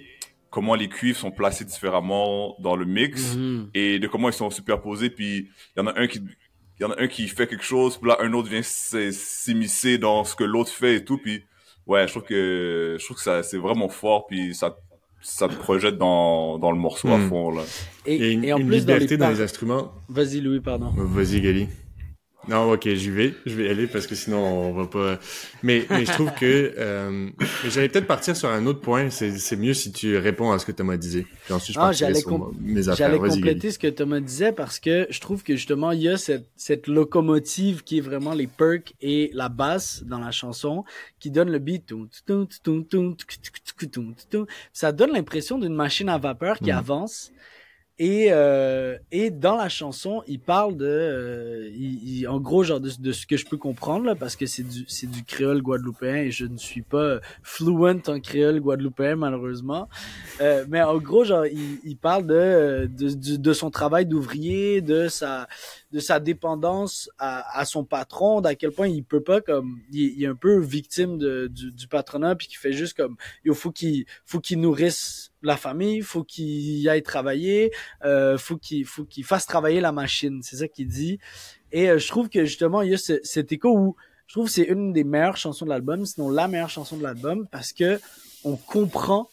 comment 0.51 0.75
les 0.75 0.89
cuivres 0.89 1.19
sont 1.19 1.31
placés 1.31 1.65
différemment 1.65 2.57
dans 2.59 2.77
le 2.77 2.85
mix 2.85 3.35
mm-hmm. 3.35 3.69
et 3.75 3.99
de 3.99 4.07
comment 4.07 4.29
ils 4.29 4.35
sont 4.35 4.51
superposés. 4.51 5.11
Puis 5.11 5.49
il 5.77 5.81
y 5.81 5.83
en 5.83 5.87
a 5.87 5.99
un 5.99 6.07
qui 6.07 6.21
il 6.83 6.87
y 6.87 6.89
en 6.89 6.95
a 6.95 7.01
un 7.01 7.07
qui 7.07 7.29
fait 7.29 7.47
quelque 7.47 7.65
chose, 7.65 7.97
puis 7.97 8.09
là 8.09 8.19
un 8.21 8.33
autre 8.33 8.49
vient 8.49 8.63
s'immiscer 8.63 9.99
dans 9.99 10.25
ce 10.25 10.35
que 10.35 10.43
l'autre 10.43 10.71
fait 10.71 10.97
et 10.97 11.05
tout, 11.05 11.17
puis 11.17 11.45
ouais, 11.87 12.07
je 12.09 12.13
trouve 12.13 12.25
que 12.25 12.97
je 12.99 13.05
trouve 13.05 13.17
que 13.17 13.23
ça 13.23 13.45
c'est 13.45 13.57
vraiment 13.57 13.89
fort, 13.89 14.27
puis 14.27 14.53
ça 14.53 14.77
ça 15.21 15.47
te 15.47 15.55
projette 15.55 15.99
dans, 15.99 16.59
dans 16.59 16.73
le 16.73 16.79
morceau 16.79 17.07
à 17.09 17.19
hmm. 17.19 17.29
fond 17.29 17.51
là. 17.53 17.63
Et, 18.07 18.33
et, 18.33 18.53
en 18.53 18.57
plus 18.57 18.81
liberté 18.81 19.17
dans 19.17 19.31
les, 19.31 19.41
instruments. 19.41 19.93
Vas-y 20.09 20.41
Louis, 20.41 20.59
pardon. 20.59 20.93
Vas-y 20.97 21.41
Gali. 21.41 21.69
Non, 22.49 22.73
ok, 22.73 22.89
j'y 22.89 23.11
vais. 23.11 23.35
Je 23.47 23.55
vais 23.55 23.69
aller 23.69 23.87
parce 23.87 24.09
que 24.09 24.17
sinon 24.17 24.39
on 24.39 24.73
va 24.73 24.87
pas. 24.87 25.19
Mais, 25.63 25.87
mais 25.91 26.05
je 26.05 26.13
trouve 26.13 26.33
que 26.35 26.75
euh, 26.77 27.29
j'allais 27.69 27.89
peut-être 27.89 28.09
partir 28.09 28.37
sur 28.37 28.49
un 28.49 28.67
autre 28.67 28.81
point. 28.81 29.11
C'est 29.11 29.57
mieux 29.57 29.75
si 29.75 29.93
tu 29.93 30.17
réponds 30.17 30.51
à 30.51 30.59
ce 30.59 30.67
que 30.67 30.73
Thomas 30.73 30.97
disait. 30.97 31.25
Puis 31.45 31.55
ensuite, 31.55 31.77
je 31.77 31.81
ah, 31.81 31.93
j'allais 31.93 32.23
compléter 33.19 33.71
ce 33.71 33.79
que 33.79 33.87
Thomas 33.87 34.19
disait 34.19 34.51
parce 34.51 34.81
que 34.81 35.07
je 35.09 35.21
trouve 35.21 35.45
que 35.45 35.55
justement 35.55 35.93
il 35.93 36.03
y 36.03 36.09
a 36.09 36.17
cette, 36.17 36.49
cette 36.57 36.89
locomotive 36.89 37.85
qui 37.85 37.99
est 37.99 38.03
vraiment 38.03 38.35
les 38.35 38.49
perks 38.49 38.95
et 39.01 39.31
la 39.35 39.49
basse 39.49 40.03
dans 40.05 40.19
la 40.19 40.33
chanson 40.33 40.85
qui 41.21 41.31
donne 41.31 41.51
le 41.51 41.61
beat. 41.61 41.95
Ça 44.73 44.93
donne 44.93 45.13
l'impression 45.13 45.59
d'une 45.59 45.75
machine 45.75 46.09
à 46.09 46.19
vapeur 46.19 46.59
qui 46.59 46.73
avance 46.73 47.31
et, 47.99 48.29
euh, 48.31 48.97
et 49.11 49.31
dans 49.31 49.55
la 49.55 49.69
chanson, 49.69 50.23
il 50.27 50.41
parle 50.41 50.77
de, 50.77 50.87
euh, 50.87 51.71
il, 51.75 52.27
en 52.27 52.41
gros, 52.41 52.65
genre 52.65 52.81
de, 52.81 53.13
ce 53.13 53.27
que 53.27 53.37
je 53.37 53.45
peux 53.45 53.59
comprendre 53.59 54.07
là, 54.07 54.15
parce 54.15 54.35
que 54.35 54.47
c'est 54.47 54.63
du, 54.63 54.85
c'est 54.89 55.11
du 55.11 55.25
créole 55.25 55.61
guadeloupéen 55.61 56.17
et 56.17 56.31
je 56.31 56.47
ne 56.47 56.57
suis 56.57 56.81
pas 56.81 57.21
fluent 57.43 58.01
en 58.09 58.21
créole 58.21 58.61
guadeloupéen 58.61 59.17
malheureusement. 59.17 59.89
Euh, 60.41 60.65
mais 60.69 60.83
en 60.83 60.97
gros, 60.99 61.25
genre, 61.25 61.45
il, 61.47 61.81
il 61.85 61.99
parle 61.99 62.27
de, 62.27 62.89
de, 62.91 63.37
de, 63.37 63.53
son 63.53 63.71
travail 63.71 64.07
d'ouvrier, 64.07 64.81
de 64.81 65.09
sa, 65.09 65.47
de 65.93 66.01
sa 66.01 66.19
dépendance 66.19 67.11
à, 67.19 67.59
à 67.59 67.67
son 67.67 67.85
patron, 67.85 68.41
d'à 68.41 68.55
quel 68.55 68.73
point 68.73 68.89
il 68.89 69.05
peut 69.05 69.23
pas 69.23 69.43
comme, 69.43 69.81
il, 69.93 70.23
est 70.23 70.27
un 70.27 70.35
peu 70.35 70.59
victime 70.59 71.19
de, 71.19 71.47
du, 71.47 71.71
du 71.71 71.89
patronat 71.89 72.37
puis 72.37 72.49
qui 72.49 72.57
fait 72.57 72.73
juste 72.73 72.97
comme, 72.97 73.17
il 73.45 73.53
faut 73.55 73.71
qu'il, 73.71 74.07
faut 74.25 74.41
qu'il 74.41 74.61
nourrisse 74.61 75.32
la 75.43 75.57
famille, 75.57 76.01
faut 76.01 76.25
qu'il 76.25 76.89
aille 76.89 77.03
travailler, 77.03 77.73
euh, 78.05 78.39
faut 78.39 78.57
qu'il 78.57 78.85
faut 78.85 79.05
qu'il 79.05 79.25
fasse 79.25 79.47
travailler 79.47 79.81
la 79.81 79.93
machine, 79.93 80.41
c'est 80.43 80.57
ça 80.57 80.69
qu'il 80.69 80.89
dit. 80.89 81.19
Et 81.73 81.89
euh, 81.89 81.99
je 81.99 82.09
trouve 82.09 82.29
que 82.29 82.45
justement 82.45 82.83
il 82.83 82.91
y 82.91 82.95
a 82.95 82.99
ce, 82.99 83.21
cet 83.23 83.53
écho 83.53 83.77
où 83.77 83.97
je 84.27 84.35
trouve 84.35 84.49
c'est 84.49 84.63
une 84.63 84.93
des 84.93 85.05
meilleures 85.05 85.37
chansons 85.37 85.65
de 85.65 85.71
l'album, 85.71 86.07
sinon 86.07 86.31
la 86.31 86.49
meilleure 86.49 86.71
chanson 86.71 86.97
de 86.97 87.03
l'album 87.03 87.47
parce 87.51 87.73
que 87.73 88.01
on 88.45 88.57
comprend 88.57 89.29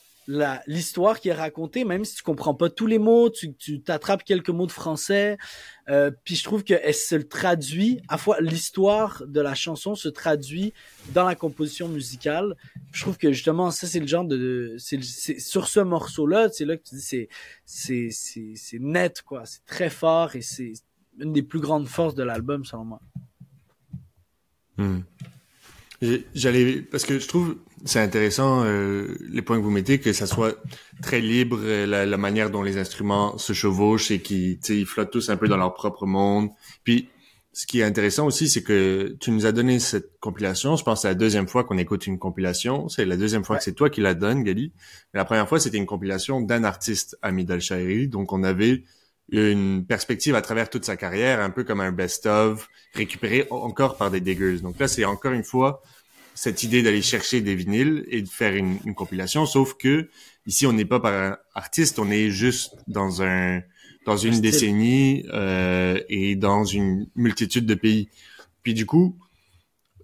l'histoire 0.67 1.19
qui 1.19 1.29
est 1.29 1.33
racontée, 1.33 1.85
même 1.85 2.05
si 2.05 2.15
tu 2.15 2.23
comprends 2.23 2.53
pas 2.53 2.69
tous 2.69 2.85
les 2.85 2.99
mots, 2.99 3.31
tu, 3.31 3.55
tu 3.55 3.81
t'attrapes 3.81 4.23
quelques 4.23 4.49
mots 4.49 4.67
de 4.67 4.71
français. 4.71 5.37
Euh, 5.89 6.11
puis 6.23 6.35
je 6.35 6.43
trouve 6.43 6.63
qu'elle 6.63 6.93
se 6.93 7.15
traduit, 7.15 8.01
à 8.07 8.19
fois 8.19 8.39
l'histoire 8.39 9.23
de 9.25 9.41
la 9.41 9.55
chanson 9.55 9.95
se 9.95 10.07
traduit 10.07 10.71
dans 11.13 11.25
la 11.25 11.33
composition 11.33 11.87
musicale. 11.87 12.55
Je 12.91 13.01
trouve 13.01 13.17
que 13.17 13.31
justement 13.31 13.71
ça 13.71 13.87
c'est 13.87 13.99
le 13.99 14.05
genre 14.05 14.25
de, 14.25 14.75
c'est, 14.77 15.01
sur 15.01 15.67
ce 15.67 15.79
morceau-là, 15.79 16.49
c'est 16.49 16.65
là 16.65 16.77
que 16.77 16.83
tu 16.83 16.95
dis 16.95 17.01
c'est 17.01 17.29
c'est 17.65 18.09
c'est 18.11 18.53
c'est 18.55 18.79
net 18.79 19.23
quoi, 19.23 19.45
c'est 19.45 19.65
très 19.65 19.89
fort 19.89 20.35
et 20.35 20.41
c'est 20.41 20.73
une 21.19 21.33
des 21.33 21.43
plus 21.43 21.59
grandes 21.59 21.87
forces 21.87 22.13
de 22.13 22.23
l'album 22.23 22.65
selon 22.65 22.85
moi. 22.85 23.01
Hmm. 24.77 24.99
J'allais 26.33 26.81
parce 26.81 27.03
que 27.03 27.19
je 27.19 27.27
trouve 27.27 27.57
c'est 27.83 27.99
intéressant 27.99 28.63
euh, 28.63 29.17
les 29.29 29.41
points 29.41 29.57
que 29.57 29.63
vous 29.63 29.69
mettez 29.69 29.99
que 29.99 30.13
ça 30.13 30.27
soit 30.27 30.57
très 31.01 31.19
libre 31.19 31.59
euh, 31.61 31.85
la, 31.85 32.05
la 32.05 32.17
manière 32.17 32.49
dont 32.49 32.61
les 32.61 32.77
instruments 32.77 33.37
se 33.37 33.51
chevauchent 33.51 34.11
et 34.11 34.19
qui 34.21 34.59
ils 34.69 34.85
flottent 34.85 35.11
tous 35.11 35.29
un 35.29 35.35
peu 35.35 35.47
dans 35.47 35.57
leur 35.57 35.73
propre 35.73 36.05
monde. 36.05 36.49
Puis 36.85 37.09
ce 37.51 37.65
qui 37.65 37.81
est 37.81 37.83
intéressant 37.83 38.25
aussi 38.25 38.47
c'est 38.47 38.63
que 38.63 39.17
tu 39.19 39.31
nous 39.31 39.45
as 39.45 39.51
donné 39.51 39.79
cette 39.79 40.19
compilation. 40.21 40.77
Je 40.77 40.83
pense 40.83 40.99
que 40.99 41.01
c'est 41.03 41.07
la 41.09 41.15
deuxième 41.15 41.49
fois 41.49 41.65
qu'on 41.65 41.77
écoute 41.77 42.07
une 42.07 42.17
compilation. 42.17 42.87
C'est 42.87 43.05
la 43.05 43.17
deuxième 43.17 43.43
fois 43.43 43.57
que 43.57 43.63
c'est 43.63 43.73
toi 43.73 43.89
qui 43.89 43.99
la 43.99 44.13
donnes, 44.13 44.43
Gali. 44.43 44.71
la 45.13 45.25
première 45.25 45.49
fois 45.49 45.59
c'était 45.59 45.77
une 45.77 45.85
compilation 45.85 46.39
d'un 46.39 46.63
artiste, 46.63 47.17
Amid 47.21 47.51
Al-Shairi. 47.51 48.07
Donc 48.07 48.31
on 48.31 48.43
avait 48.43 48.83
une 49.31 49.85
perspective 49.85 50.35
à 50.35 50.41
travers 50.41 50.69
toute 50.69 50.85
sa 50.85 50.97
carrière, 50.97 51.39
un 51.39 51.49
peu 51.49 51.63
comme 51.63 51.81
un 51.81 51.91
best-of 51.91 52.69
récupéré 52.93 53.47
encore 53.49 53.97
par 53.97 54.11
des 54.11 54.21
diggers. 54.21 54.59
Donc 54.59 54.79
là, 54.79 54.87
c'est 54.87 55.05
encore 55.05 55.33
une 55.33 55.43
fois 55.43 55.81
cette 56.35 56.63
idée 56.63 56.81
d'aller 56.81 57.01
chercher 57.01 57.41
des 57.41 57.55
vinyles 57.55 58.05
et 58.07 58.21
de 58.21 58.29
faire 58.29 58.55
une, 58.55 58.79
une 58.85 58.95
compilation, 58.95 59.45
sauf 59.45 59.75
que 59.75 60.09
ici, 60.45 60.65
on 60.65 60.73
n'est 60.73 60.85
pas 60.85 60.99
par 60.99 61.37
artiste, 61.53 61.99
on 61.99 62.09
est 62.09 62.29
juste 62.29 62.75
dans 62.87 63.21
un 63.21 63.61
dans 64.05 64.17
une 64.17 64.39
décennie 64.39 65.25
euh, 65.33 65.99
et 66.09 66.35
dans 66.35 66.63
une 66.63 67.07
multitude 67.15 67.65
de 67.65 67.75
pays. 67.75 68.09
Puis 68.63 68.73
du 68.73 68.85
coup, 68.85 69.17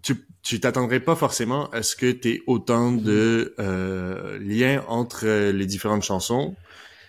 tu 0.03 0.15
tu 0.43 0.59
t'attendrais 0.59 0.99
pas 0.99 1.15
forcément 1.15 1.69
à 1.71 1.81
ce 1.81 1.95
que 1.95 2.11
tu 2.11 2.29
aies 2.29 2.41
autant 2.45 2.91
de 2.91 3.55
euh, 3.57 4.37
liens 4.39 4.83
entre 4.87 5.49
les 5.51 5.65
différentes 5.65 6.03
chansons 6.03 6.55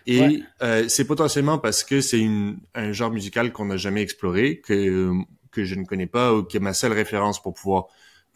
et 0.07 0.43
euh, 0.63 0.89
c'est 0.89 1.05
potentiellement 1.05 1.59
parce 1.59 1.83
que 1.83 2.01
c'est 2.01 2.25
un 2.75 2.93
genre 2.93 3.11
musical 3.11 3.53
qu'on 3.53 3.67
n'a 3.67 3.77
jamais 3.77 4.03
exploré, 4.03 4.61
que, 4.61 5.13
que 5.51 5.65
je 5.65 5.75
ne 5.75 5.85
connais 5.85 6.07
pas 6.07 6.35
ou 6.35 6.43
que 6.45 6.59
ma 6.59 6.75
seule 6.75 6.93
référence 6.93 7.43
pour 7.43 7.55
pouvoir 7.55 7.89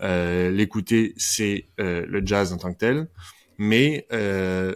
euh, 0.03 0.50
l'écouter, 0.50 1.15
c'est 1.17 1.67
euh, 1.79 2.05
le 2.09 2.25
jazz 2.25 2.53
en 2.53 2.57
tant 2.57 2.73
que 2.73 2.79
tel. 2.79 3.09
Mais 3.59 4.07
euh, 4.12 4.75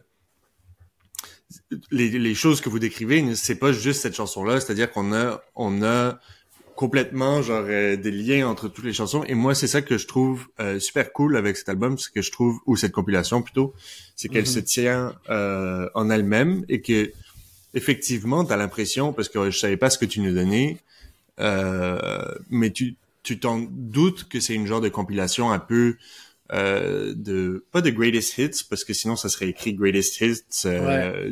les, 1.91 2.11
les, 2.11 2.35
choses 2.35 2.61
que 2.61 2.69
vous 2.69 2.79
décrivez, 2.79 3.35
c'est 3.35 3.59
pas 3.59 3.73
juste 3.73 4.03
cette 4.03 4.15
chanson-là, 4.15 4.61
c'est-à-dire 4.61 4.91
qu'on 4.91 5.15
a, 5.15 5.43
on 5.55 5.83
a 5.83 6.21
complètement 6.77 7.43
genre 7.43 7.65
euh, 7.69 7.97
des 7.97 8.11
liens 8.11 8.49
entre 8.49 8.69
toutes 8.69 8.85
les 8.85 8.93
chansons. 8.93 9.25
Et 9.25 9.35
moi 9.35 9.55
c'est 9.55 9.67
ça 9.67 9.83
que 9.83 9.99
je 9.99 10.07
trouve 10.07 10.47
euh, 10.61 10.79
super 10.79 11.13
cool 11.13 11.37
avec 11.37 11.57
cet 11.57 11.69
album 11.69 11.99
c'est 11.99 12.13
que 12.13 12.23
je 12.23 12.33
trouve 12.33 12.59
ou 12.67 12.77
cette 12.77 12.93
compilation 12.93 13.43
plutôt 13.43 13.75
c'est 14.17 14.29
qu'elle 14.29 14.47
se 14.47 14.59
mhm. 14.59 14.65
tient 14.65 15.15
euh, 15.31 15.89
en 15.95 16.11
elle-même 16.11 16.65
et 16.69 16.81
que 16.81 17.13
effectivement 17.75 18.45
t'as 18.45 18.57
l'impression 18.57 19.13
parce 19.13 19.29
que 19.29 19.51
je 19.51 19.59
savais 19.59 19.77
pas 19.77 19.91
ce 19.91 19.99
que 19.99 20.05
tu 20.05 20.21
nous 20.21 20.35
donnais 20.35 20.79
mais 22.51 22.71
tu 22.71 22.97
tu 23.23 23.39
t'en 23.41 23.59
doutes 23.59 24.29
que 24.29 24.39
c'est 24.39 24.55
une 24.55 24.67
genre 24.67 24.81
de 24.81 24.89
compilation 24.89 25.51
un 25.51 25.59
peu 25.59 25.97
de 26.51 27.65
pas 27.73 27.81
de 27.81 27.91
greatest 27.91 28.39
hits 28.39 28.65
parce 28.69 28.85
que 28.85 28.93
sinon 28.93 29.17
ça 29.17 29.29
serait 29.29 29.49
écrit 29.49 29.75
greatest 29.75 30.21
hits 30.21 30.69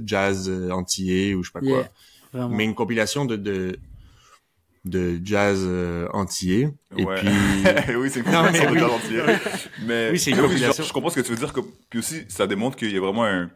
jazz 0.05 0.51
entier 0.71 1.35
ou 1.35 1.43
je 1.43 1.51
sais 1.51 1.61
pas 1.61 1.67
quoi. 1.67 2.49
Mais 2.49 2.65
une 2.65 2.75
compilation 2.75 3.27
de, 3.27 3.37
de 3.37 3.79
de 4.85 5.21
jazz 5.23 5.65
euh, 5.65 6.09
entier. 6.13 6.69
Et 6.97 7.05
puis... 7.05 7.29
oui, 7.97 8.11
c'est 8.11 8.21
une 8.21 8.25
compilation 8.25 8.73
de 8.73 8.79
jazz 8.79 8.91
entier. 8.91 9.23
Mais 9.87 10.11
oui, 10.11 10.19
c'est 10.19 10.31
une 10.31 10.37
je, 10.37 10.93
comprends 10.93 11.11
ce 11.11 11.17
que 11.21 11.25
tu 11.25 11.31
veux 11.31 11.39
dire. 11.39 11.53
Que... 11.53 11.61
Puis 11.89 12.01
aussi, 12.01 12.25
ça 12.29 12.47
démontre 12.47 12.77
qu'il 12.77 12.93
y 12.93 12.97
a 12.97 13.01
vraiment 13.01 13.25
un, 13.25 13.51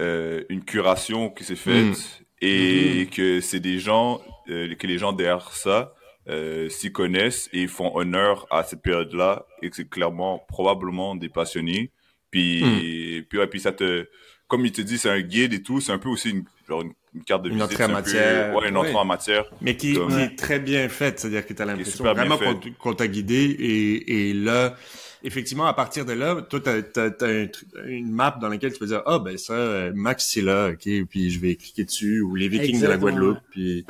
euh, 0.00 0.42
une 0.48 0.64
curation 0.64 1.30
qui 1.30 1.44
s'est 1.44 1.54
faite 1.54 1.84
mm. 1.84 2.24
et 2.42 3.04
mm-hmm. 3.04 3.10
que 3.10 3.40
c'est 3.40 3.60
des 3.60 3.78
gens, 3.78 4.20
euh, 4.48 4.74
que 4.74 4.88
les 4.88 4.98
gens 4.98 5.12
derrière 5.12 5.52
ça 5.52 5.94
euh, 6.28 6.68
s'y 6.68 6.90
connaissent 6.90 7.48
et 7.52 7.68
font 7.68 7.96
honneur 7.96 8.46
à 8.50 8.64
cette 8.64 8.82
période-là 8.82 9.46
et 9.62 9.70
que 9.70 9.76
c'est 9.76 9.88
clairement, 9.88 10.44
probablement 10.48 11.14
des 11.14 11.28
passionnés. 11.28 11.92
Puis, 12.32 12.64
mm. 12.64 13.24
puis, 13.28 13.38
ouais, 13.38 13.46
puis 13.46 13.60
ça 13.60 13.70
te, 13.70 14.08
comme 14.48 14.66
il 14.66 14.72
te 14.72 14.80
dit, 14.80 14.98
c'est 14.98 15.10
un 15.10 15.20
guide 15.20 15.52
et 15.52 15.62
tout, 15.62 15.80
c'est 15.80 15.92
un 15.92 15.98
peu 15.98 16.08
aussi 16.08 16.30
une, 16.30 16.44
genre 16.68 16.82
une 16.82 16.94
une 17.14 17.22
carte 17.22 17.42
de 17.42 17.50
une 17.50 17.62
Entrée 17.62 17.84
en 17.84 17.88
matière. 17.88 18.54
ouais, 18.54 18.68
une 18.68 18.76
entrée 18.76 18.94
en 18.94 19.04
matière. 19.04 19.44
Mais 19.60 19.76
qui, 19.76 19.96
est 19.96 20.36
très 20.36 20.58
bien 20.58 20.88
faite, 20.88 21.20
c'est-à-dire 21.20 21.46
que 21.46 21.52
tu 21.52 21.62
as 21.62 21.64
l'impression 21.64 22.04
vraiment 22.04 22.38
qu'on 22.78 22.94
t'a 22.94 23.06
guidé 23.06 23.56
et, 23.58 24.28
et 24.28 24.34
là, 24.34 24.76
effectivement, 25.22 25.66
à 25.66 25.74
partir 25.74 26.04
de 26.04 26.12
là, 26.12 26.42
toi, 26.42 26.60
tu 26.60 27.00
as, 27.00 27.86
une 27.86 28.10
map 28.10 28.38
dans 28.40 28.48
laquelle 28.48 28.72
tu 28.72 28.78
peux 28.78 28.86
dire, 28.86 29.02
ah, 29.06 29.18
ben 29.18 29.36
ça, 29.38 29.90
Max, 29.94 30.28
c'est 30.30 30.42
là, 30.42 30.70
OK, 30.70 30.88
puis 31.08 31.30
je 31.30 31.40
vais 31.40 31.56
cliquer 31.56 31.84
dessus, 31.84 32.20
ou 32.20 32.34
les 32.34 32.48
Vikings 32.48 32.80
de 32.80 32.86
la 32.86 32.98
Guadeloupe, 32.98 33.38
puis 33.50 33.86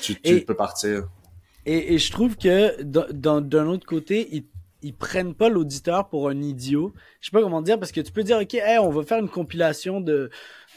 tu, 0.00 0.20
tu 0.20 0.40
peux 0.40 0.54
partir. 0.54 1.04
Et, 1.66 1.94
et, 1.94 1.98
je 1.98 2.12
trouve 2.12 2.36
que 2.36 2.82
d'un 2.82 3.66
autre 3.66 3.86
côté, 3.86 4.28
ils, 4.32 4.44
ils 4.82 4.92
prennent 4.92 5.34
pas 5.34 5.48
l'auditeur 5.48 6.08
pour 6.08 6.28
un 6.28 6.42
idiot. 6.42 6.92
Je 7.20 7.28
sais 7.28 7.30
pas 7.32 7.40
comment 7.40 7.62
dire, 7.62 7.78
parce 7.78 7.90
que 7.90 8.02
tu 8.02 8.12
peux 8.12 8.22
dire, 8.22 8.38
OK, 8.38 8.52
hey, 8.52 8.78
on 8.78 8.90
va 8.90 9.02
faire 9.02 9.18
une 9.18 9.30
compilation 9.30 10.00
de 10.02 10.30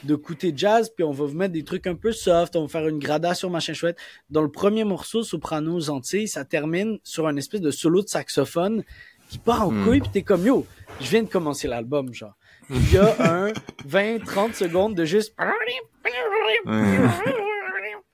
de 0.03 0.15
côté 0.15 0.53
jazz, 0.55 0.91
puis 0.93 1.03
on 1.03 1.11
va 1.11 1.25
vous 1.25 1.35
mettre 1.35 1.53
des 1.53 1.63
trucs 1.63 1.87
un 1.87 1.95
peu 1.95 2.11
soft, 2.11 2.55
on 2.55 2.63
va 2.63 2.67
faire 2.67 2.87
une 2.87 2.99
gradation 2.99 3.49
machin 3.49 3.73
chouette. 3.73 3.97
Dans 4.29 4.41
le 4.41 4.49
premier 4.51 4.83
morceau, 4.83 5.23
Soprano 5.23 5.89
Antilles, 5.89 6.27
ça 6.27 6.45
termine 6.45 6.99
sur 7.03 7.27
un 7.27 7.35
espèce 7.35 7.61
de 7.61 7.71
solo 7.71 8.01
de 8.03 8.07
saxophone 8.07 8.83
qui 9.29 9.39
part 9.39 9.67
en 9.67 9.71
hmm. 9.71 9.83
couille, 9.83 9.99
puis 9.99 10.09
t'es 10.09 10.21
comme 10.21 10.45
yo, 10.45 10.65
je 11.01 11.09
viens 11.09 11.23
de 11.23 11.29
commencer 11.29 11.67
l'album, 11.67 12.13
genre. 12.13 12.35
Il 12.69 12.91
y 12.91 12.97
a 12.97 13.15
un 13.19 13.51
20-30 13.87 14.53
secondes 14.53 14.95
de 14.95 15.05
juste 15.05 15.33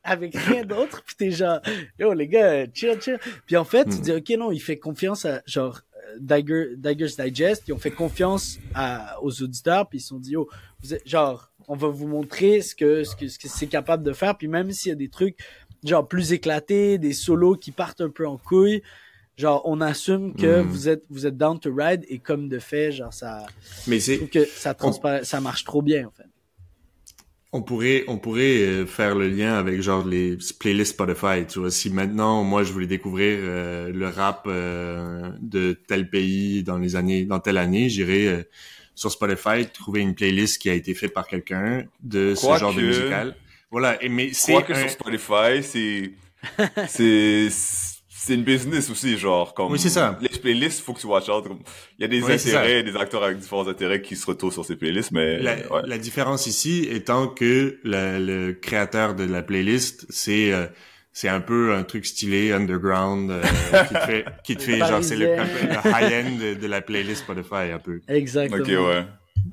avec 0.04 0.36
rien 0.36 0.66
d'autre, 0.66 1.02
puis 1.06 1.16
t'es 1.16 1.32
genre 1.32 1.60
yo 2.00 2.14
les 2.14 2.28
gars, 2.28 2.66
chill 2.74 3.00
chill. 3.02 3.20
Puis 3.46 3.58
en 3.58 3.64
fait, 3.64 3.86
tu 3.86 3.98
hmm. 3.98 4.02
dis 4.02 4.12
ok 4.12 4.30
non, 4.38 4.52
il 4.52 4.60
fait 4.60 4.78
confiance 4.78 5.26
à 5.26 5.42
genre 5.46 5.82
Dagger, 6.20 6.76
Dagger's 6.78 7.16
Digest, 7.18 7.64
ils 7.68 7.74
ont 7.74 7.80
fait 7.80 7.92
confiance 7.92 8.60
à, 8.74 9.22
aux 9.22 9.42
auditeurs, 9.42 9.88
puis 9.88 10.00
ils 10.00 10.02
se 10.02 10.10
sont 10.10 10.20
dit, 10.20 10.36
oh, 10.36 10.50
vous 10.82 10.94
êtes, 10.94 11.08
genre, 11.08 11.52
on 11.68 11.76
va 11.76 11.88
vous 11.88 12.08
montrer 12.08 12.62
ce 12.62 12.76
que, 12.76 13.04
ce 13.04 13.16
que, 13.16 13.28
ce 13.28 13.40
que 13.40 13.48
c'est 13.48 13.68
capable 13.68 14.04
de 14.04 14.14
faire, 14.14 14.38
puis 14.38 14.48
même 14.48 14.72
s'il 14.72 14.90
y 14.90 14.94
a 14.94 14.96
des 14.96 15.10
trucs, 15.10 15.38
genre, 15.84 16.08
plus 16.08 16.34
éclatés, 16.34 16.98
des 16.98 17.14
solos 17.14 17.56
qui 17.56 17.72
partent 17.72 18.02
un 18.02 18.10
peu 18.10 18.28
en 18.28 18.38
couille, 18.38 18.82
genre, 19.38 19.62
on 19.66 19.82
assume 19.82 20.34
que 20.36 20.62
hmm. 20.62 20.68
vous 20.68 20.90
êtes, 20.90 21.04
vous 21.10 21.26
êtes 21.26 21.38
down 21.38 21.60
to 21.60 21.74
ride, 21.76 22.06
et 22.08 22.20
comme 22.20 22.50
de 22.50 22.60
fait, 22.60 22.92
genre, 22.92 23.14
ça, 23.14 23.46
mais 23.88 24.00
c'est, 24.00 24.20
que 24.28 24.46
ça 24.46 24.76
ça 25.24 25.42
marche 25.42 25.64
trop 25.64 25.82
bien, 25.82 26.08
en 26.08 26.12
fait. 26.12 26.28
On 27.56 27.62
pourrait, 27.62 28.04
on 28.08 28.18
pourrait 28.18 28.64
euh, 28.64 28.86
faire 28.88 29.14
le 29.14 29.28
lien 29.28 29.54
avec 29.54 29.80
genre 29.80 30.04
les 30.04 30.40
playlists 30.60 30.94
Spotify. 30.94 31.46
Tu 31.48 31.60
vois, 31.60 31.70
si 31.70 31.92
maintenant 31.92 32.44
moi 32.44 32.64
je 32.64 32.74
voulais 32.74 32.88
découvrir 32.88 33.38
euh, 33.42 33.92
le 33.94 34.08
rap 34.08 34.46
euh, 34.48 35.30
de 35.40 35.74
tel 35.74 36.10
pays 36.10 36.64
dans 36.64 36.80
les 36.80 36.96
années, 36.96 37.26
dans 37.26 37.40
telle 37.40 37.60
année, 37.60 37.90
j'irais 37.90 38.48
sur 38.96 39.12
Spotify 39.12 39.68
trouver 39.72 40.02
une 40.02 40.16
playlist 40.16 40.62
qui 40.62 40.70
a 40.70 40.74
été 40.74 40.94
faite 40.94 41.14
par 41.14 41.28
quelqu'un 41.28 41.84
de 42.02 42.36
ce 42.36 42.58
genre 42.58 42.74
de 42.74 42.82
musical. 42.82 43.36
Voilà. 43.72 44.02
Et 44.04 44.10
mais 44.10 44.34
c'est 44.34 44.64
que 44.64 44.74
sur 44.74 44.90
Spotify, 44.90 45.64
c'est 45.64 46.12
c'est 46.88 47.50
c'est 48.26 48.36
une 48.36 48.44
business 48.44 48.90
aussi, 48.90 49.18
genre, 49.18 49.54
comme. 49.54 49.74
Oui, 49.74 49.80
c'est 49.80 49.90
ça. 49.90 50.18
Les 50.22 50.30
playlists, 50.30 50.80
faut 50.80 50.94
que 50.94 51.02
tu 51.02 51.08
watch 51.08 51.28
out. 51.28 51.44
Il 52.00 52.04
y 52.04 52.06
a 52.06 52.08
des 52.08 52.24
intérêts, 52.24 52.82
des 52.82 52.96
acteurs 52.96 53.24
avec 53.24 53.38
différents 53.38 53.68
intérêts 53.68 54.02
qui 54.02 54.16
se 54.16 54.26
retrouvent 54.26 54.54
sur 54.54 54.64
ces 54.64 54.78
playlists, 54.78 55.12
mais. 55.12 55.40
La, 55.40 55.58
la 55.84 55.98
différence 55.98 56.48
ici 56.48 56.88
étant 56.90 57.28
que 57.28 57.80
le 57.84 58.54
créateur 58.54 59.14
de 59.16 59.26
la 59.26 59.44
playlist, 59.44 60.06
c'est, 60.10 60.54
euh, 60.54 60.68
c'est 61.14 61.30
un 61.30 61.42
peu 61.42 61.74
un 61.74 61.84
truc 61.84 62.06
stylé, 62.06 62.52
underground, 62.52 63.32
euh, 63.32 63.42
qui 63.88 63.94
te 63.94 64.00
fait, 64.00 64.26
qui 64.44 64.58
te 64.58 64.64
fait 64.64 64.80
genre, 64.80 65.04
c'est 65.04 65.16
le, 65.16 65.36
high-end 65.36 66.60
de, 66.60 66.68
la 66.68 66.82
playlist 66.82 67.22
Spotify, 67.22 67.72
un 67.72 67.80
peu. 67.80 68.02
Exactement. 68.08 68.62
Ok, 68.62 68.68
ouais. 68.68 69.06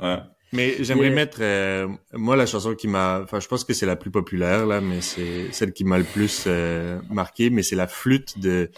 Ouais. 0.03 0.19
Mais 0.53 0.83
j'aimerais 0.83 1.11
mettre 1.11 1.39
euh, 1.41 1.87
moi 2.13 2.35
la 2.35 2.45
chanson 2.45 2.75
qui 2.75 2.89
m'a 2.89 3.21
enfin 3.23 3.39
je 3.39 3.47
pense 3.47 3.63
que 3.63 3.73
c'est 3.73 3.87
la 3.87 3.95
plus 3.95 4.11
populaire 4.11 4.67
là 4.67 4.81
mais 4.81 5.01
c'est 5.01 5.53
celle 5.53 5.73
qui 5.73 5.85
m'a 5.85 5.97
le 5.97 6.05
plus 6.05 6.45
euh, 6.49 6.99
marqué 7.09 7.51
mais 7.51 7.63
c'est 7.63 7.77
la 7.77 7.87
flûte 7.87 8.41
de 8.41 8.69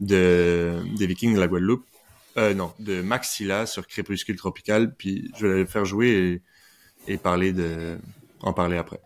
de 0.00 0.78
des 0.96 1.06
Vikings 1.06 1.34
de 1.34 1.40
la 1.40 1.48
Guadeloupe. 1.48 1.84
Euh, 2.38 2.54
non, 2.54 2.72
de 2.78 3.02
Maxilla 3.02 3.66
sur 3.66 3.86
Crépuscule 3.86 4.36
tropical 4.36 4.94
puis 4.94 5.30
je 5.38 5.46
vais 5.46 5.58
la 5.60 5.66
faire 5.66 5.84
jouer 5.84 6.40
et, 7.06 7.12
et 7.12 7.16
parler 7.18 7.52
de 7.52 7.98
en 8.40 8.54
parler 8.54 8.78
après. 8.78 9.00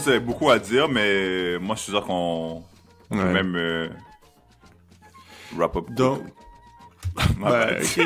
C'est 0.00 0.20
beaucoup 0.20 0.50
à 0.50 0.58
dire, 0.58 0.88
mais 0.88 1.58
moi, 1.58 1.76
je 1.76 1.82
suis 1.82 1.92
sûr 1.92 2.04
qu'on 2.04 2.62
peut 3.10 3.16
même 3.16 3.54
euh, 3.56 3.88
wrap 5.56 5.76
up. 5.76 5.90
Donc, 5.90 6.22
ouais, 7.40 7.80
ok. 7.82 8.00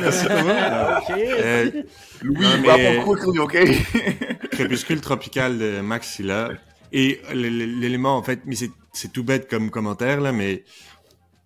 Merci 0.00 0.26
ok. 0.30 1.10
Euh, 1.10 1.82
Louis, 2.22 2.46
wrap 2.64 3.08
up 3.08 3.38
ok? 3.38 3.58
Crépuscule 4.50 5.00
tropical 5.00 5.58
de 5.58 5.80
Maxilla. 5.80 6.50
Et 6.92 7.20
l'élément, 7.34 8.16
en 8.16 8.22
fait, 8.22 8.40
mais 8.46 8.56
c'est 8.92 9.12
tout 9.12 9.22
bête 9.22 9.48
comme 9.48 9.70
commentaire, 9.70 10.20
là, 10.20 10.32
mais 10.32 10.64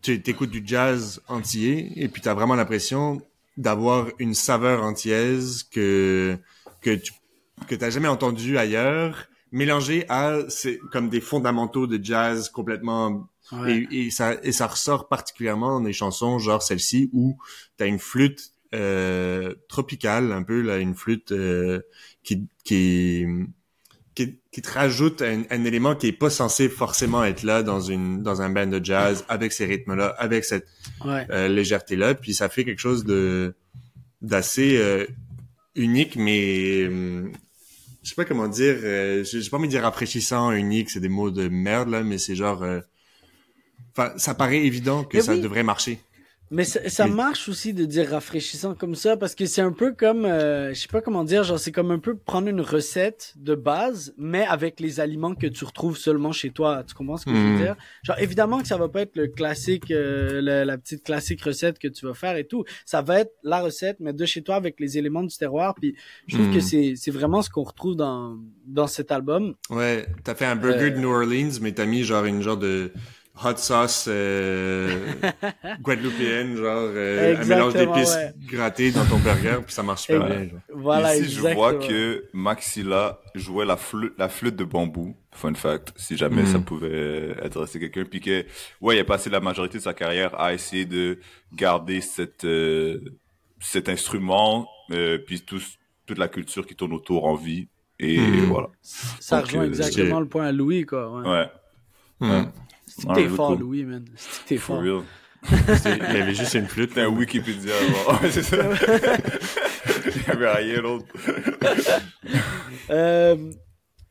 tu 0.03 0.23
écoutes 0.27 0.51
du 0.51 0.63
jazz 0.65 1.21
entier 1.29 1.93
et 1.97 2.09
puis 2.09 2.23
tu 2.23 2.29
as 2.29 2.35
vraiment 2.35 2.55
l'impression 2.55 3.21
d'avoir 3.57 4.09
une 4.19 4.35
saveur 4.35 4.83
entière 4.83 5.39
que 5.71 6.39
que 6.81 6.95
tu 6.95 7.13
que 7.69 7.75
t'as 7.75 7.91
jamais 7.91 8.09
entendu 8.09 8.59
ailleurs 8.59 9.29
mélangé 9.53 10.07
à 10.09 10.38
c'est 10.49 10.79
comme 10.91 11.09
des 11.09 11.21
fondamentaux 11.21 11.87
de 11.87 12.03
jazz 12.03 12.49
complètement 12.49 13.29
et, 13.69 14.11
ça 14.11 14.37
et 14.43 14.51
ça 14.51 14.67
ressort 14.67 15.09
particulièrement 15.09 15.79
dans 15.79 15.85
des 15.85 15.93
chansons 15.93 16.38
genre 16.38 16.62
celle-ci 16.62 17.11
où 17.12 17.37
t'as 17.77 17.87
une 17.87 17.99
flûte 17.99 18.53
euh, 18.75 19.55
tropicale 19.69 20.33
un 20.33 20.43
peu 20.43 20.62
là 20.62 20.79
une 20.79 20.95
flûte 20.95 21.33
euh, 21.33 21.83
qui 22.25 22.49
qui 22.65 23.27
qui, 24.15 24.38
qui 24.51 24.62
te 24.62 24.71
rajoute 24.71 25.23
un, 25.23 25.43
un, 25.51 25.65
élément 25.65 25.95
qui 25.95 26.09
est 26.09 26.12
pas 26.12 26.29
censé 26.29 26.69
forcément 26.69 27.25
être 27.25 27.43
là 27.43 27.62
dans 27.62 27.81
une 27.81 28.23
dans 28.23 28.43
un 28.43 28.51
band 28.51 28.67
de 28.67 28.83
jazz 28.83 29.25
avec 29.29 29.53
ces 29.53 29.67
rythmes 29.67 29.95
là 29.95 30.15
avec 30.19 30.45
cette 30.45 30.67
euh, 31.05 31.49
légèreté 31.49 31.97
là 31.97 32.15
puis 32.15 32.33
ça 32.33 32.49
fait 32.49 32.65
quelque 32.65 32.81
chose 32.81 33.05
de 33.05 33.55
d'assez 34.23 34.79
euh, 34.79 35.07
unique 35.75 36.17
mais 36.17 36.87
hum, 36.87 37.33
je 38.03 38.09
sais 38.09 38.15
pas 38.15 38.25
comment 38.25 38.49
dire 38.49 38.77
euh, 38.83 39.25
j'ai 39.25 39.49
pas 39.51 39.59
envie 39.59 39.69
de 39.69 39.73
dire 39.73 39.83
rafraîchissant 39.83 40.51
unique 40.53 40.91
c'est 40.91 41.01
des 41.01 41.09
mots 41.09 41.31
de 41.31 41.49
merde 41.49 41.88
là 41.88 42.03
mais 42.03 42.19
c'est 42.19 42.35
genre 42.35 42.65
enfin 43.91 44.12
ça 44.17 44.35
paraît 44.35 44.65
évident 44.65 45.05
que 45.05 45.21
ça 45.21 45.37
devrait 45.37 45.62
marcher 45.62 46.01
mais 46.53 46.65
ça, 46.65 46.87
ça 46.91 47.07
marche 47.07 47.49
aussi 47.49 47.73
de 47.73 47.87
dire 47.87 48.11
rafraîchissant 48.11 48.75
comme 48.75 48.95
ça 48.95 49.17
parce 49.17 49.35
que 49.35 49.47
c'est 49.47 49.62
un 49.62 49.73
peu 49.73 49.93
comme, 49.93 50.27
euh, 50.27 50.75
je 50.75 50.81
sais 50.81 50.88
pas 50.88 51.01
comment 51.01 51.25
dire, 51.25 51.45
genre 51.45 51.59
c'est 51.59 51.73
comme 51.73 51.91
un 51.91 51.99
peu 51.99 52.15
prendre 52.15 52.47
une 52.47 52.61
recette 52.61 53.33
de 53.37 53.55
base, 53.55 54.12
mais 54.19 54.45
avec 54.45 54.79
les 54.79 55.01
aliments 55.01 55.35
que 55.35 55.47
tu 55.47 55.65
retrouves 55.65 55.97
seulement 55.97 56.31
chez 56.31 56.51
toi. 56.51 56.85
Tu 56.87 56.95
comprends 56.95 57.17
ce 57.17 57.25
que 57.25 57.35
je 57.35 57.41
veux 57.41 57.55
hmm. 57.55 57.62
dire? 57.62 57.77
Genre 58.03 58.19
évidemment 58.19 58.61
que 58.61 58.69
ça 58.69 58.77
va 58.77 58.91
pas 58.91 59.01
être 59.01 59.17
le 59.17 59.29
classique, 59.29 59.91
euh, 59.91 60.43
la, 60.43 60.77
petite 60.77 61.05
classique 61.05 61.41
recette 61.41 61.79
que 61.79 61.88
tu 61.88 62.05
vas 62.05 62.12
faire 62.12 62.37
et 62.37 62.47
tout. 62.47 62.65
Ça 62.85 63.01
va 63.01 63.21
être 63.21 63.33
la 63.43 63.62
recette, 63.62 63.97
mais 64.01 64.12
de 64.12 64.27
chez 64.27 64.43
toi 64.43 64.57
avec 64.57 64.79
les 64.79 64.99
éléments 64.99 65.23
du 65.23 65.35
terroir. 65.35 65.75
Puis 65.75 65.97
je 66.27 66.37
trouve 66.37 66.51
que 66.51 66.59
hmm. 66.59 66.61
c'est 66.61 66.95
c'est 66.97 67.11
vraiment 67.11 67.41
ce 67.41 67.49
qu'on 67.49 67.62
retrouve 67.62 67.97
dans 67.97 68.37
dans 68.67 68.88
cet 68.88 69.11
album. 69.11 69.55
Ouais, 69.71 70.07
t'as 70.23 70.35
fait 70.35 70.45
un 70.45 70.57
burger 70.57 70.91
de 70.91 70.97
euh, 70.97 71.01
New 71.01 71.11
Orleans, 71.11 71.59
mais 71.62 71.73
t'as 71.73 71.87
mis 71.87 72.03
genre 72.03 72.27
une 72.27 72.43
genre 72.43 72.59
de 72.59 72.93
hot 73.42 73.57
sauce 73.57 74.07
euh, 74.09 75.14
guadeloupéenne, 75.81 76.57
genre 76.57 76.90
euh, 76.95 77.37
un 77.40 77.45
mélange 77.45 77.75
d'épices 77.75 78.16
grattées 78.47 78.90
dans 78.90 79.05
ton 79.07 79.18
burger, 79.18 79.59
puis 79.64 79.75
ça 79.75 79.83
marche 79.83 80.03
super 80.03 80.27
bien. 80.27 80.49
Genre. 80.49 80.61
Voilà, 80.75 81.16
Ici, 81.16 81.31
je 81.31 81.40
vois 81.40 81.75
que 81.75 82.25
Maxilla 82.33 83.21
jouait 83.35 83.64
la 83.64 83.77
flûte, 83.77 84.12
la 84.18 84.29
flûte 84.29 84.57
de 84.57 84.64
bambou. 84.64 85.16
Fun 85.35 85.55
fact, 85.55 85.95
si 85.97 86.16
jamais 86.18 86.45
ça 86.45 86.59
mm. 86.59 86.64
pouvait 86.64 87.35
adresser 87.42 87.81
quelqu'un. 87.81 88.05
Puis 88.05 88.21
que, 88.21 88.45
ouais, 88.83 88.97
il 88.97 89.01
a 89.01 89.05
passé 89.05 89.31
la 89.31 89.40
majorité 89.40 89.79
de 89.79 89.83
sa 89.83 89.95
carrière 89.95 90.38
à 90.38 90.53
essayer 90.53 90.85
de 90.85 91.18
garder 91.55 92.03
cette, 92.03 92.45
euh, 92.45 93.01
cet 93.59 93.88
instrument, 93.88 94.68
euh, 94.90 95.16
puis 95.16 95.40
tout, 95.40 95.62
toute 96.05 96.18
la 96.18 96.29
culture 96.29 96.66
qui 96.66 96.77
tourne 96.77 96.92
autour 96.92 97.25
en 97.25 97.35
vie. 97.35 97.68
Et 97.99 98.18
mm. 98.18 98.45
voilà. 98.45 98.68
Ça 98.83 99.40
rejoint 99.40 99.64
exactement 99.64 100.21
le 100.21 100.29
point 100.29 100.45
à 100.45 100.53
Louis, 100.53 100.85
quoi. 100.85 101.11
Ouais. 101.11 101.49
ouais. 102.21 102.42
Mm. 102.42 102.53
C'est 102.97 103.07
que 103.09 103.15
t'es 103.15 103.29
fort, 103.29 103.57
Louis, 103.57 103.85
man. 103.85 104.05
C'est 104.17 104.43
que 104.43 104.49
t'es 104.49 104.57
fort. 104.59 104.81
real. 104.81 105.03
il 105.51 106.15
y 106.15 106.21
avait 106.21 106.35
juste 106.35 106.55
une 106.55 106.67
flûte. 106.67 106.91
C'était 106.91 107.03
un 107.03 107.09
Wikipédia 107.09 107.73
avant. 107.77 108.19
Ouais, 108.23 108.31
c'est 108.31 108.43
ça. 108.43 108.57
il 110.07 110.23
y 110.29 110.31
avait 110.31 110.53
rien 110.53 110.83
d'autre. 110.83 111.07
euh, 112.91 113.37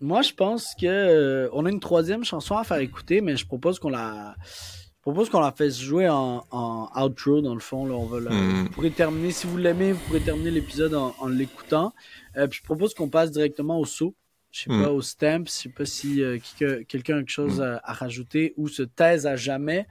moi, 0.02 0.22
je 0.24 0.34
pense 0.34 0.74
que 0.80 0.86
euh, 0.88 1.50
on 1.54 1.66
a 1.66 1.70
une 1.70 1.80
troisième 1.80 2.24
chanson 2.26 2.58
à 2.58 2.64
faire 2.64 2.78
écouter, 2.80 3.22
mais 3.22 3.38
je 3.38 3.46
propose 3.46 3.80
qu'on 3.80 3.90
la, 3.90 4.36
je 4.44 5.02
propose 5.02 5.30
qu'on 5.30 5.40
la 5.40 5.52
fasse 5.52 5.80
jouer 5.80 6.10
en, 6.10 6.44
en 6.52 6.88
outro 7.06 7.42
dans 7.42 7.54
le 7.54 7.62
fond. 7.62 7.86
Là, 7.86 7.94
on 7.94 8.06
va 8.08 8.20
la, 8.20 8.32
mm. 8.32 8.64
Vous 8.64 8.70
pourrez 8.70 8.92
terminer, 8.92 9.32
si 9.32 9.48
vous 9.48 9.58
l'aimez, 9.58 9.94
vous 9.94 10.00
pourrez 10.08 10.22
terminer 10.22 10.52
l'épisode 10.52 10.94
en, 10.96 11.16
en 11.20 11.28
l'écoutant. 11.28 11.94
Euh, 12.36 12.48
puis 12.48 12.60
je 12.60 12.64
propose 12.66 12.94
qu'on 12.94 13.10
passe 13.10 13.32
directement 13.32 13.80
au 13.80 13.86
saut. 13.86 14.16
Je 14.52 14.64
sais 14.64 14.70
pas, 14.70 14.76
hmm. 14.76 14.96
au 14.96 15.02
stamp, 15.02 15.44
je 15.46 15.52
sais 15.52 15.70
pas 15.70 15.86
si 15.86 16.22
euh, 16.22 16.38
quelqu'un 16.60 17.16
a 17.16 17.20
quelque 17.20 17.30
chose 17.30 17.62
hmm. 17.62 17.80
à, 17.84 17.94
rajouter 17.94 18.54
ou 18.58 18.68
se 18.68 18.84
taise 18.84 19.26
à 19.26 19.36
jamais. 19.38 19.88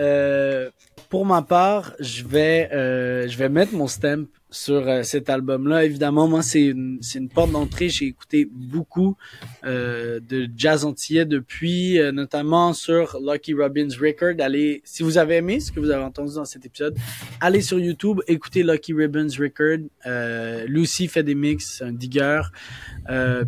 Euh, 0.00 0.70
pour 1.08 1.24
ma 1.24 1.42
part, 1.42 1.94
je 2.00 2.24
vais, 2.24 2.68
euh, 2.72 3.28
je 3.28 3.38
vais 3.38 3.48
mettre 3.48 3.74
mon 3.74 3.86
stamp 3.86 4.26
sur 4.52 4.86
euh, 4.86 5.02
cet 5.02 5.28
album-là. 5.28 5.84
Évidemment, 5.84 6.28
moi, 6.28 6.42
c'est 6.42 6.62
une, 6.62 6.98
c'est 7.00 7.18
une 7.18 7.28
porte 7.28 7.50
d'entrée. 7.50 7.88
J'ai 7.88 8.06
écouté 8.06 8.48
beaucoup 8.50 9.16
euh, 9.64 10.20
de 10.20 10.48
jazz 10.56 10.84
antillais 10.84 11.24
depuis, 11.24 11.98
euh, 11.98 12.12
notamment 12.12 12.72
sur 12.72 13.18
Lucky 13.20 13.54
Robbins 13.54 13.88
Record. 14.00 14.34
Allez, 14.38 14.82
si 14.84 15.02
vous 15.02 15.18
avez 15.18 15.36
aimé 15.36 15.58
ce 15.58 15.72
que 15.72 15.80
vous 15.80 15.90
avez 15.90 16.04
entendu 16.04 16.34
dans 16.34 16.44
cet 16.44 16.64
épisode, 16.64 16.96
allez 17.40 17.62
sur 17.62 17.80
YouTube, 17.80 18.20
écoutez 18.28 18.62
Lucky 18.62 18.92
Robbins 18.92 19.28
Record. 19.38 19.88
Euh, 20.06 20.64
Lucy 20.68 21.08
fait 21.08 21.22
des 21.22 21.34
mix, 21.34 21.82
un 21.82 21.92
digger. 21.92 22.42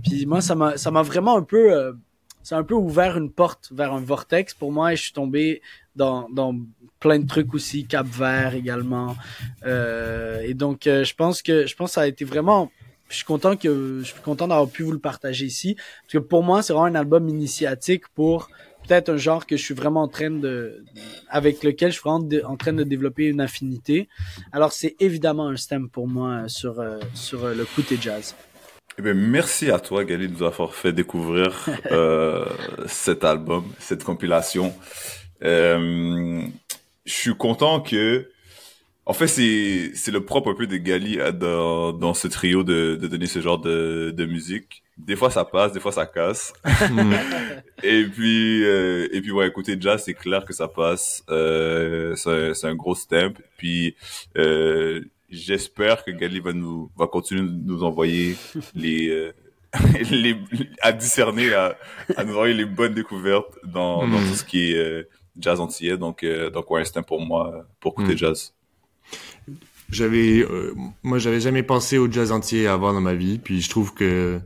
Puis 0.03 0.27
moi, 0.27 0.41
ça 0.41 0.55
m'a, 0.55 0.77
ça 0.77 0.91
m'a 0.91 1.03
vraiment 1.03 1.37
un 1.37 1.43
peu, 1.43 1.95
ça 2.45 2.57
a 2.57 2.61
un 2.61 2.63
peu 2.63 2.75
ouvert 2.75 3.17
une 3.17 3.31
porte 3.31 3.71
vers 3.73 3.93
un 3.93 4.01
vortex 4.01 4.55
pour 4.55 4.71
moi 4.71 4.93
et 4.93 4.97
je 4.97 5.03
suis 5.03 5.13
tombé 5.13 5.63
dans, 5.97 6.29
dans 6.29 6.55
plein 7.01 7.19
de 7.19 7.27
trucs 7.27 7.55
aussi, 7.55 7.87
Cap 7.87 8.07
Vert 8.07 8.55
également. 8.55 9.17
Euh, 9.67 10.41
et 10.43 10.55
donc, 10.55 10.87
euh, 10.87 11.05
je 11.05 11.15
pense 11.15 11.43
que 11.43 11.67
je 11.67 11.75
pense 11.75 11.91
que 11.91 11.95
ça 11.95 12.03
a 12.03 12.07
été 12.07 12.25
vraiment. 12.25 12.71
Je 13.09 13.17
suis 13.17 13.25
content 13.25 13.57
que 13.57 14.01
je 14.01 14.05
suis 14.13 14.21
content 14.23 14.49
d'avoir 14.49 14.69
pu 14.69 14.83
vous 14.83 14.93
le 14.93 14.99
partager 14.99 15.47
ici, 15.47 15.75
parce 15.75 16.13
que 16.13 16.19
pour 16.19 16.43
moi, 16.43 16.63
c'est 16.63 16.73
vraiment 16.73 16.87
un 16.87 16.95
album 16.95 17.29
initiatique 17.29 18.09
pour 18.15 18.49
peut-être 18.87 19.11
un 19.11 19.17
genre 19.17 19.47
que 19.47 19.57
je 19.57 19.63
suis 19.63 19.75
vraiment 19.75 20.03
en 20.03 20.09
train 20.09 20.31
de, 20.31 20.85
avec 21.29 21.63
lequel 21.63 21.91
je 21.93 21.99
suis 21.99 22.09
vraiment 22.09 22.27
en 22.47 22.57
train 22.57 22.73
de 22.73 22.85
développer 22.85 23.27
une 23.27 23.41
affinité. 23.41 24.09
Alors, 24.53 24.73
c'est 24.73 24.97
évidemment 25.01 25.49
un 25.49 25.57
stem 25.57 25.89
pour 25.89 26.09
moi 26.09 26.49
sur 26.49 26.81
euh, 26.81 26.99
sur 27.15 27.47
le 27.47 27.65
côté 27.65 27.97
jazz. 28.01 28.35
Eh 28.97 29.03
bien, 29.03 29.15
merci 29.15 29.71
à 29.71 29.81
toi, 29.81 30.05
Gali, 30.05 30.29
de 30.29 30.35
nous 30.35 30.45
avoir 30.45 30.75
fait 30.75 30.93
découvrir 30.93 31.69
euh, 31.91 32.45
cet 32.87 33.25
album, 33.25 33.65
cette 33.81 34.05
compilation. 34.05 34.73
Euh, 35.43 36.43
je 37.05 37.13
suis 37.13 37.35
content 37.35 37.81
que 37.81 38.31
en 39.05 39.13
fait 39.13 39.27
c'est 39.27 39.91
c'est 39.95 40.11
le 40.11 40.25
propre 40.25 40.51
un 40.51 40.55
peu 40.55 40.67
de 40.67 40.77
Gali 40.77 41.19
dans 41.35 41.93
dans 41.93 42.15
ce 42.15 42.29
trio 42.29 42.63
de 42.63 42.97
de 43.01 43.07
donner 43.09 43.27
ce 43.27 43.41
genre 43.41 43.59
de 43.59 44.13
de 44.17 44.25
musique. 44.25 44.83
Des 44.97 45.17
fois 45.17 45.31
ça 45.31 45.45
passe 45.45 45.73
des 45.73 45.81
fois 45.81 45.93
ça 45.93 46.07
casse. 46.07 46.53
Et 47.83 48.05
puis 48.05 48.65
euh, 48.65 49.09
et 49.13 49.21
puis 49.21 49.33
ouais 49.33 49.49
écoutez 49.49 49.77
jazz 49.79 50.03
c'est 50.05 50.15
clair 50.15 50.45
que 50.45 50.55
ça 50.55 50.69
passe. 50.69 51.23
Euh, 51.29 52.15
c'est 52.17 52.55
c'est 52.55 52.69
un 52.69 52.75
gros 52.75 52.95
stamp. 52.95 53.35
Puis 53.59 53.97
euh, 54.39 55.03
j'espère 55.35 56.05
que 56.05 56.11
Gali 56.11 56.41
va 56.41 56.53
nous 56.53 56.91
va 56.97 57.07
continuer 57.07 57.43
de 57.43 57.65
nous 57.65 57.85
envoyer 57.85 58.37
les 58.75 59.09
euh, 59.09 59.33
les, 60.11 60.37
à 60.83 60.93
discerner, 60.93 61.53
à, 61.53 61.77
à 62.17 62.25
nous 62.25 62.35
envoyer 62.35 62.55
les 62.55 62.65
bonnes 62.65 62.95
découvertes 62.95 63.59
dans, 63.65 64.07
dans 64.07 64.21
tout 64.21 64.35
ce 64.35 64.45
qui 64.45 64.71
est 64.71 64.77
euh, 64.77 65.09
jazz 65.39 65.61
antillais. 65.61 65.97
Donc, 65.97 66.23
euh, 66.23 66.51
donc 66.51 66.71
ouais, 66.71 66.85
c'est 66.85 67.03
pour 67.03 67.21
moi 67.21 67.67
pour 67.81 67.93
écouter 67.93 68.15
hmm. 68.15 68.19
jazz. 68.19 68.55
J'avais, 69.91 70.41
euh, 70.41 70.75
moi, 71.03 71.19
j'avais 71.19 71.41
jamais 71.41 71.63
pensé 71.63 71.99
au 71.99 72.11
jazz 72.11 72.33
entier 72.33 72.67
avant 72.67 72.93
dans 72.93 73.01
ma 73.01 73.15
vie, 73.15 73.39
puis 73.39 73.61
je 73.61 73.69
trouve 73.69 73.95
que 73.95 74.41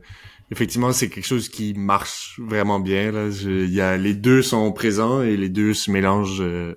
effectivement, 0.51 0.91
c'est 0.91 1.09
quelque 1.09 1.25
chose 1.25 1.49
qui 1.49 1.73
marche 1.73 2.39
vraiment 2.39 2.79
bien. 2.79 3.11
Là, 3.11 3.29
il 3.29 3.73
y 3.73 3.81
a 3.81 3.97
les 3.97 4.13
deux 4.13 4.41
sont 4.41 4.71
présents 4.71 5.21
et 5.21 5.37
les 5.37 5.49
deux 5.49 5.73
se 5.73 5.91
mélangent 5.91 6.41
euh, 6.41 6.75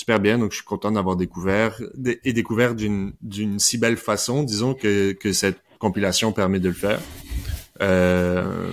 super 0.00 0.18
bien. 0.18 0.38
Donc, 0.38 0.52
je 0.52 0.56
suis 0.56 0.64
content 0.64 0.90
d'avoir 0.90 1.16
découvert 1.16 1.78
et 2.24 2.32
découvert 2.32 2.74
d'une 2.74 3.12
d'une 3.20 3.58
si 3.58 3.76
belle 3.76 3.98
façon, 3.98 4.42
disons 4.42 4.72
que 4.72 5.12
que 5.12 5.32
cette 5.32 5.60
compilation 5.78 6.32
permet 6.32 6.58
de 6.58 6.68
le 6.68 6.74
faire. 6.74 7.00
Euh, 7.82 8.72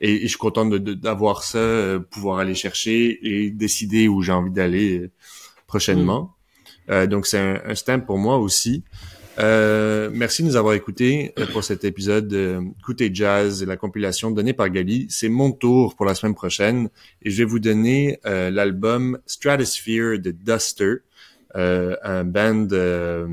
et, 0.00 0.22
je 0.22 0.28
suis 0.28 0.38
content 0.38 0.64
d'avoir 0.66 1.42
ça, 1.42 1.58
euh, 1.58 1.98
pouvoir 1.98 2.38
aller 2.38 2.54
chercher 2.54 3.18
et 3.22 3.50
décider 3.50 4.08
où 4.08 4.22
j'ai 4.22 4.32
envie 4.32 4.50
d'aller 4.50 4.98
euh, 4.98 5.10
prochainement. 5.66 6.22
Mm. 6.88 6.90
Euh, 6.92 7.06
donc 7.06 7.26
c'est 7.26 7.38
un, 7.38 7.60
un 7.64 7.74
stamp 7.74 8.00
pour 8.00 8.18
moi 8.18 8.38
aussi. 8.38 8.82
Euh, 9.38 10.10
merci 10.12 10.42
de 10.42 10.48
nous 10.48 10.56
avoir 10.56 10.74
écoutés 10.74 11.32
pour 11.52 11.64
cet 11.64 11.84
épisode 11.84 12.28
de 12.28 12.60
Écoutez 12.80 13.10
Jazz, 13.12 13.64
la 13.64 13.76
compilation 13.76 14.30
donnée 14.30 14.52
par 14.52 14.68
Gali. 14.68 15.06
C'est 15.08 15.30
mon 15.30 15.52
tour 15.52 15.96
pour 15.96 16.04
la 16.04 16.14
semaine 16.14 16.34
prochaine 16.34 16.90
et 17.22 17.30
je 17.30 17.38
vais 17.38 17.44
vous 17.44 17.58
donner 17.58 18.18
euh, 18.26 18.50
l'album 18.50 19.18
Stratosphere 19.26 20.18
de 20.18 20.32
Duster, 20.32 20.96
euh, 21.56 21.96
un 22.02 22.24
band 22.24 22.66
de, 22.66 23.26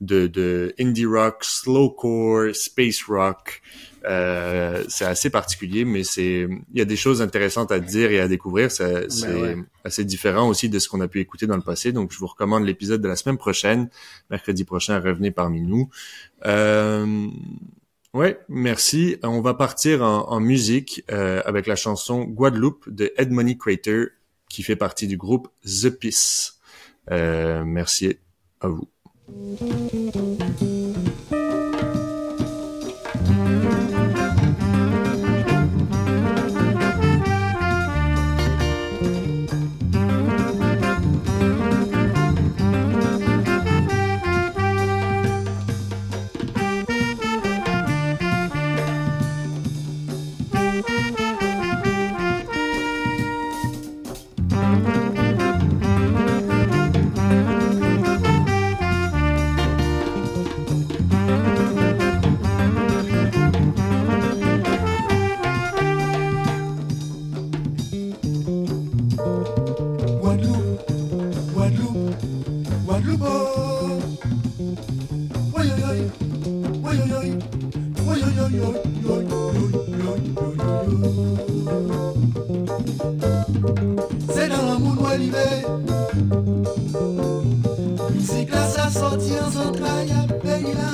de 0.00 0.74
indie 0.80 1.06
rock, 1.06 1.44
slowcore, 1.44 2.54
space 2.54 3.04
rock, 3.04 3.62
euh, 4.04 4.84
c'est 4.88 5.04
assez 5.04 5.30
particulier, 5.30 5.84
mais 5.84 6.04
c'est 6.04 6.48
il 6.72 6.78
y 6.78 6.80
a 6.80 6.84
des 6.84 6.96
choses 6.96 7.22
intéressantes 7.22 7.72
à 7.72 7.80
dire 7.80 8.10
et 8.10 8.20
à 8.20 8.28
découvrir. 8.28 8.68
Ben 8.78 9.06
c'est 9.08 9.56
assez 9.84 10.04
différent 10.04 10.48
aussi 10.48 10.68
de 10.68 10.78
ce 10.78 10.88
qu'on 10.88 11.00
a 11.00 11.08
pu 11.08 11.20
écouter 11.20 11.46
dans 11.46 11.56
le 11.56 11.62
passé. 11.62 11.92
Donc, 11.92 12.12
je 12.12 12.18
vous 12.18 12.26
recommande 12.26 12.64
l'épisode 12.64 13.00
de 13.00 13.08
la 13.08 13.16
semaine 13.16 13.38
prochaine, 13.38 13.88
mercredi 14.30 14.64
prochain. 14.64 15.00
Revenez 15.00 15.30
parmi 15.30 15.60
nous. 15.60 15.88
Euh, 16.46 17.26
ouais, 18.14 18.40
merci. 18.48 19.16
On 19.22 19.40
va 19.40 19.54
partir 19.54 20.02
en, 20.02 20.28
en 20.28 20.40
musique 20.40 21.04
euh, 21.10 21.42
avec 21.44 21.66
la 21.66 21.76
chanson 21.76 22.24
Guadeloupe 22.24 22.88
de 22.88 23.12
Edmoney 23.16 23.56
Crater, 23.56 24.06
qui 24.48 24.62
fait 24.62 24.76
partie 24.76 25.06
du 25.06 25.16
groupe 25.16 25.48
The 25.64 25.90
Peace. 25.90 26.54
Euh, 27.10 27.64
merci 27.64 28.16
à 28.60 28.68
vous. 28.68 28.88
C'est 72.92 73.00
dans 84.48 84.72
le 84.72 84.78
monde 84.78 84.98
où 84.98 85.06
il 85.18 85.34
est. 85.34 85.66
Musique 88.12 88.50
là, 88.50 88.68
ça 88.68 88.90
sortit 88.90 89.38
en 89.38 89.46
entrailles 89.68 90.12
à 90.12 90.26
pays 90.34 90.74
là. 90.74 90.92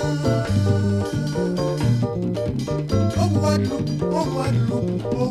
Au 3.20 3.28
Guadeloupe, 3.28 4.02
au 4.02 4.24
Guadeloupe, 4.24 5.14
au 5.18 5.26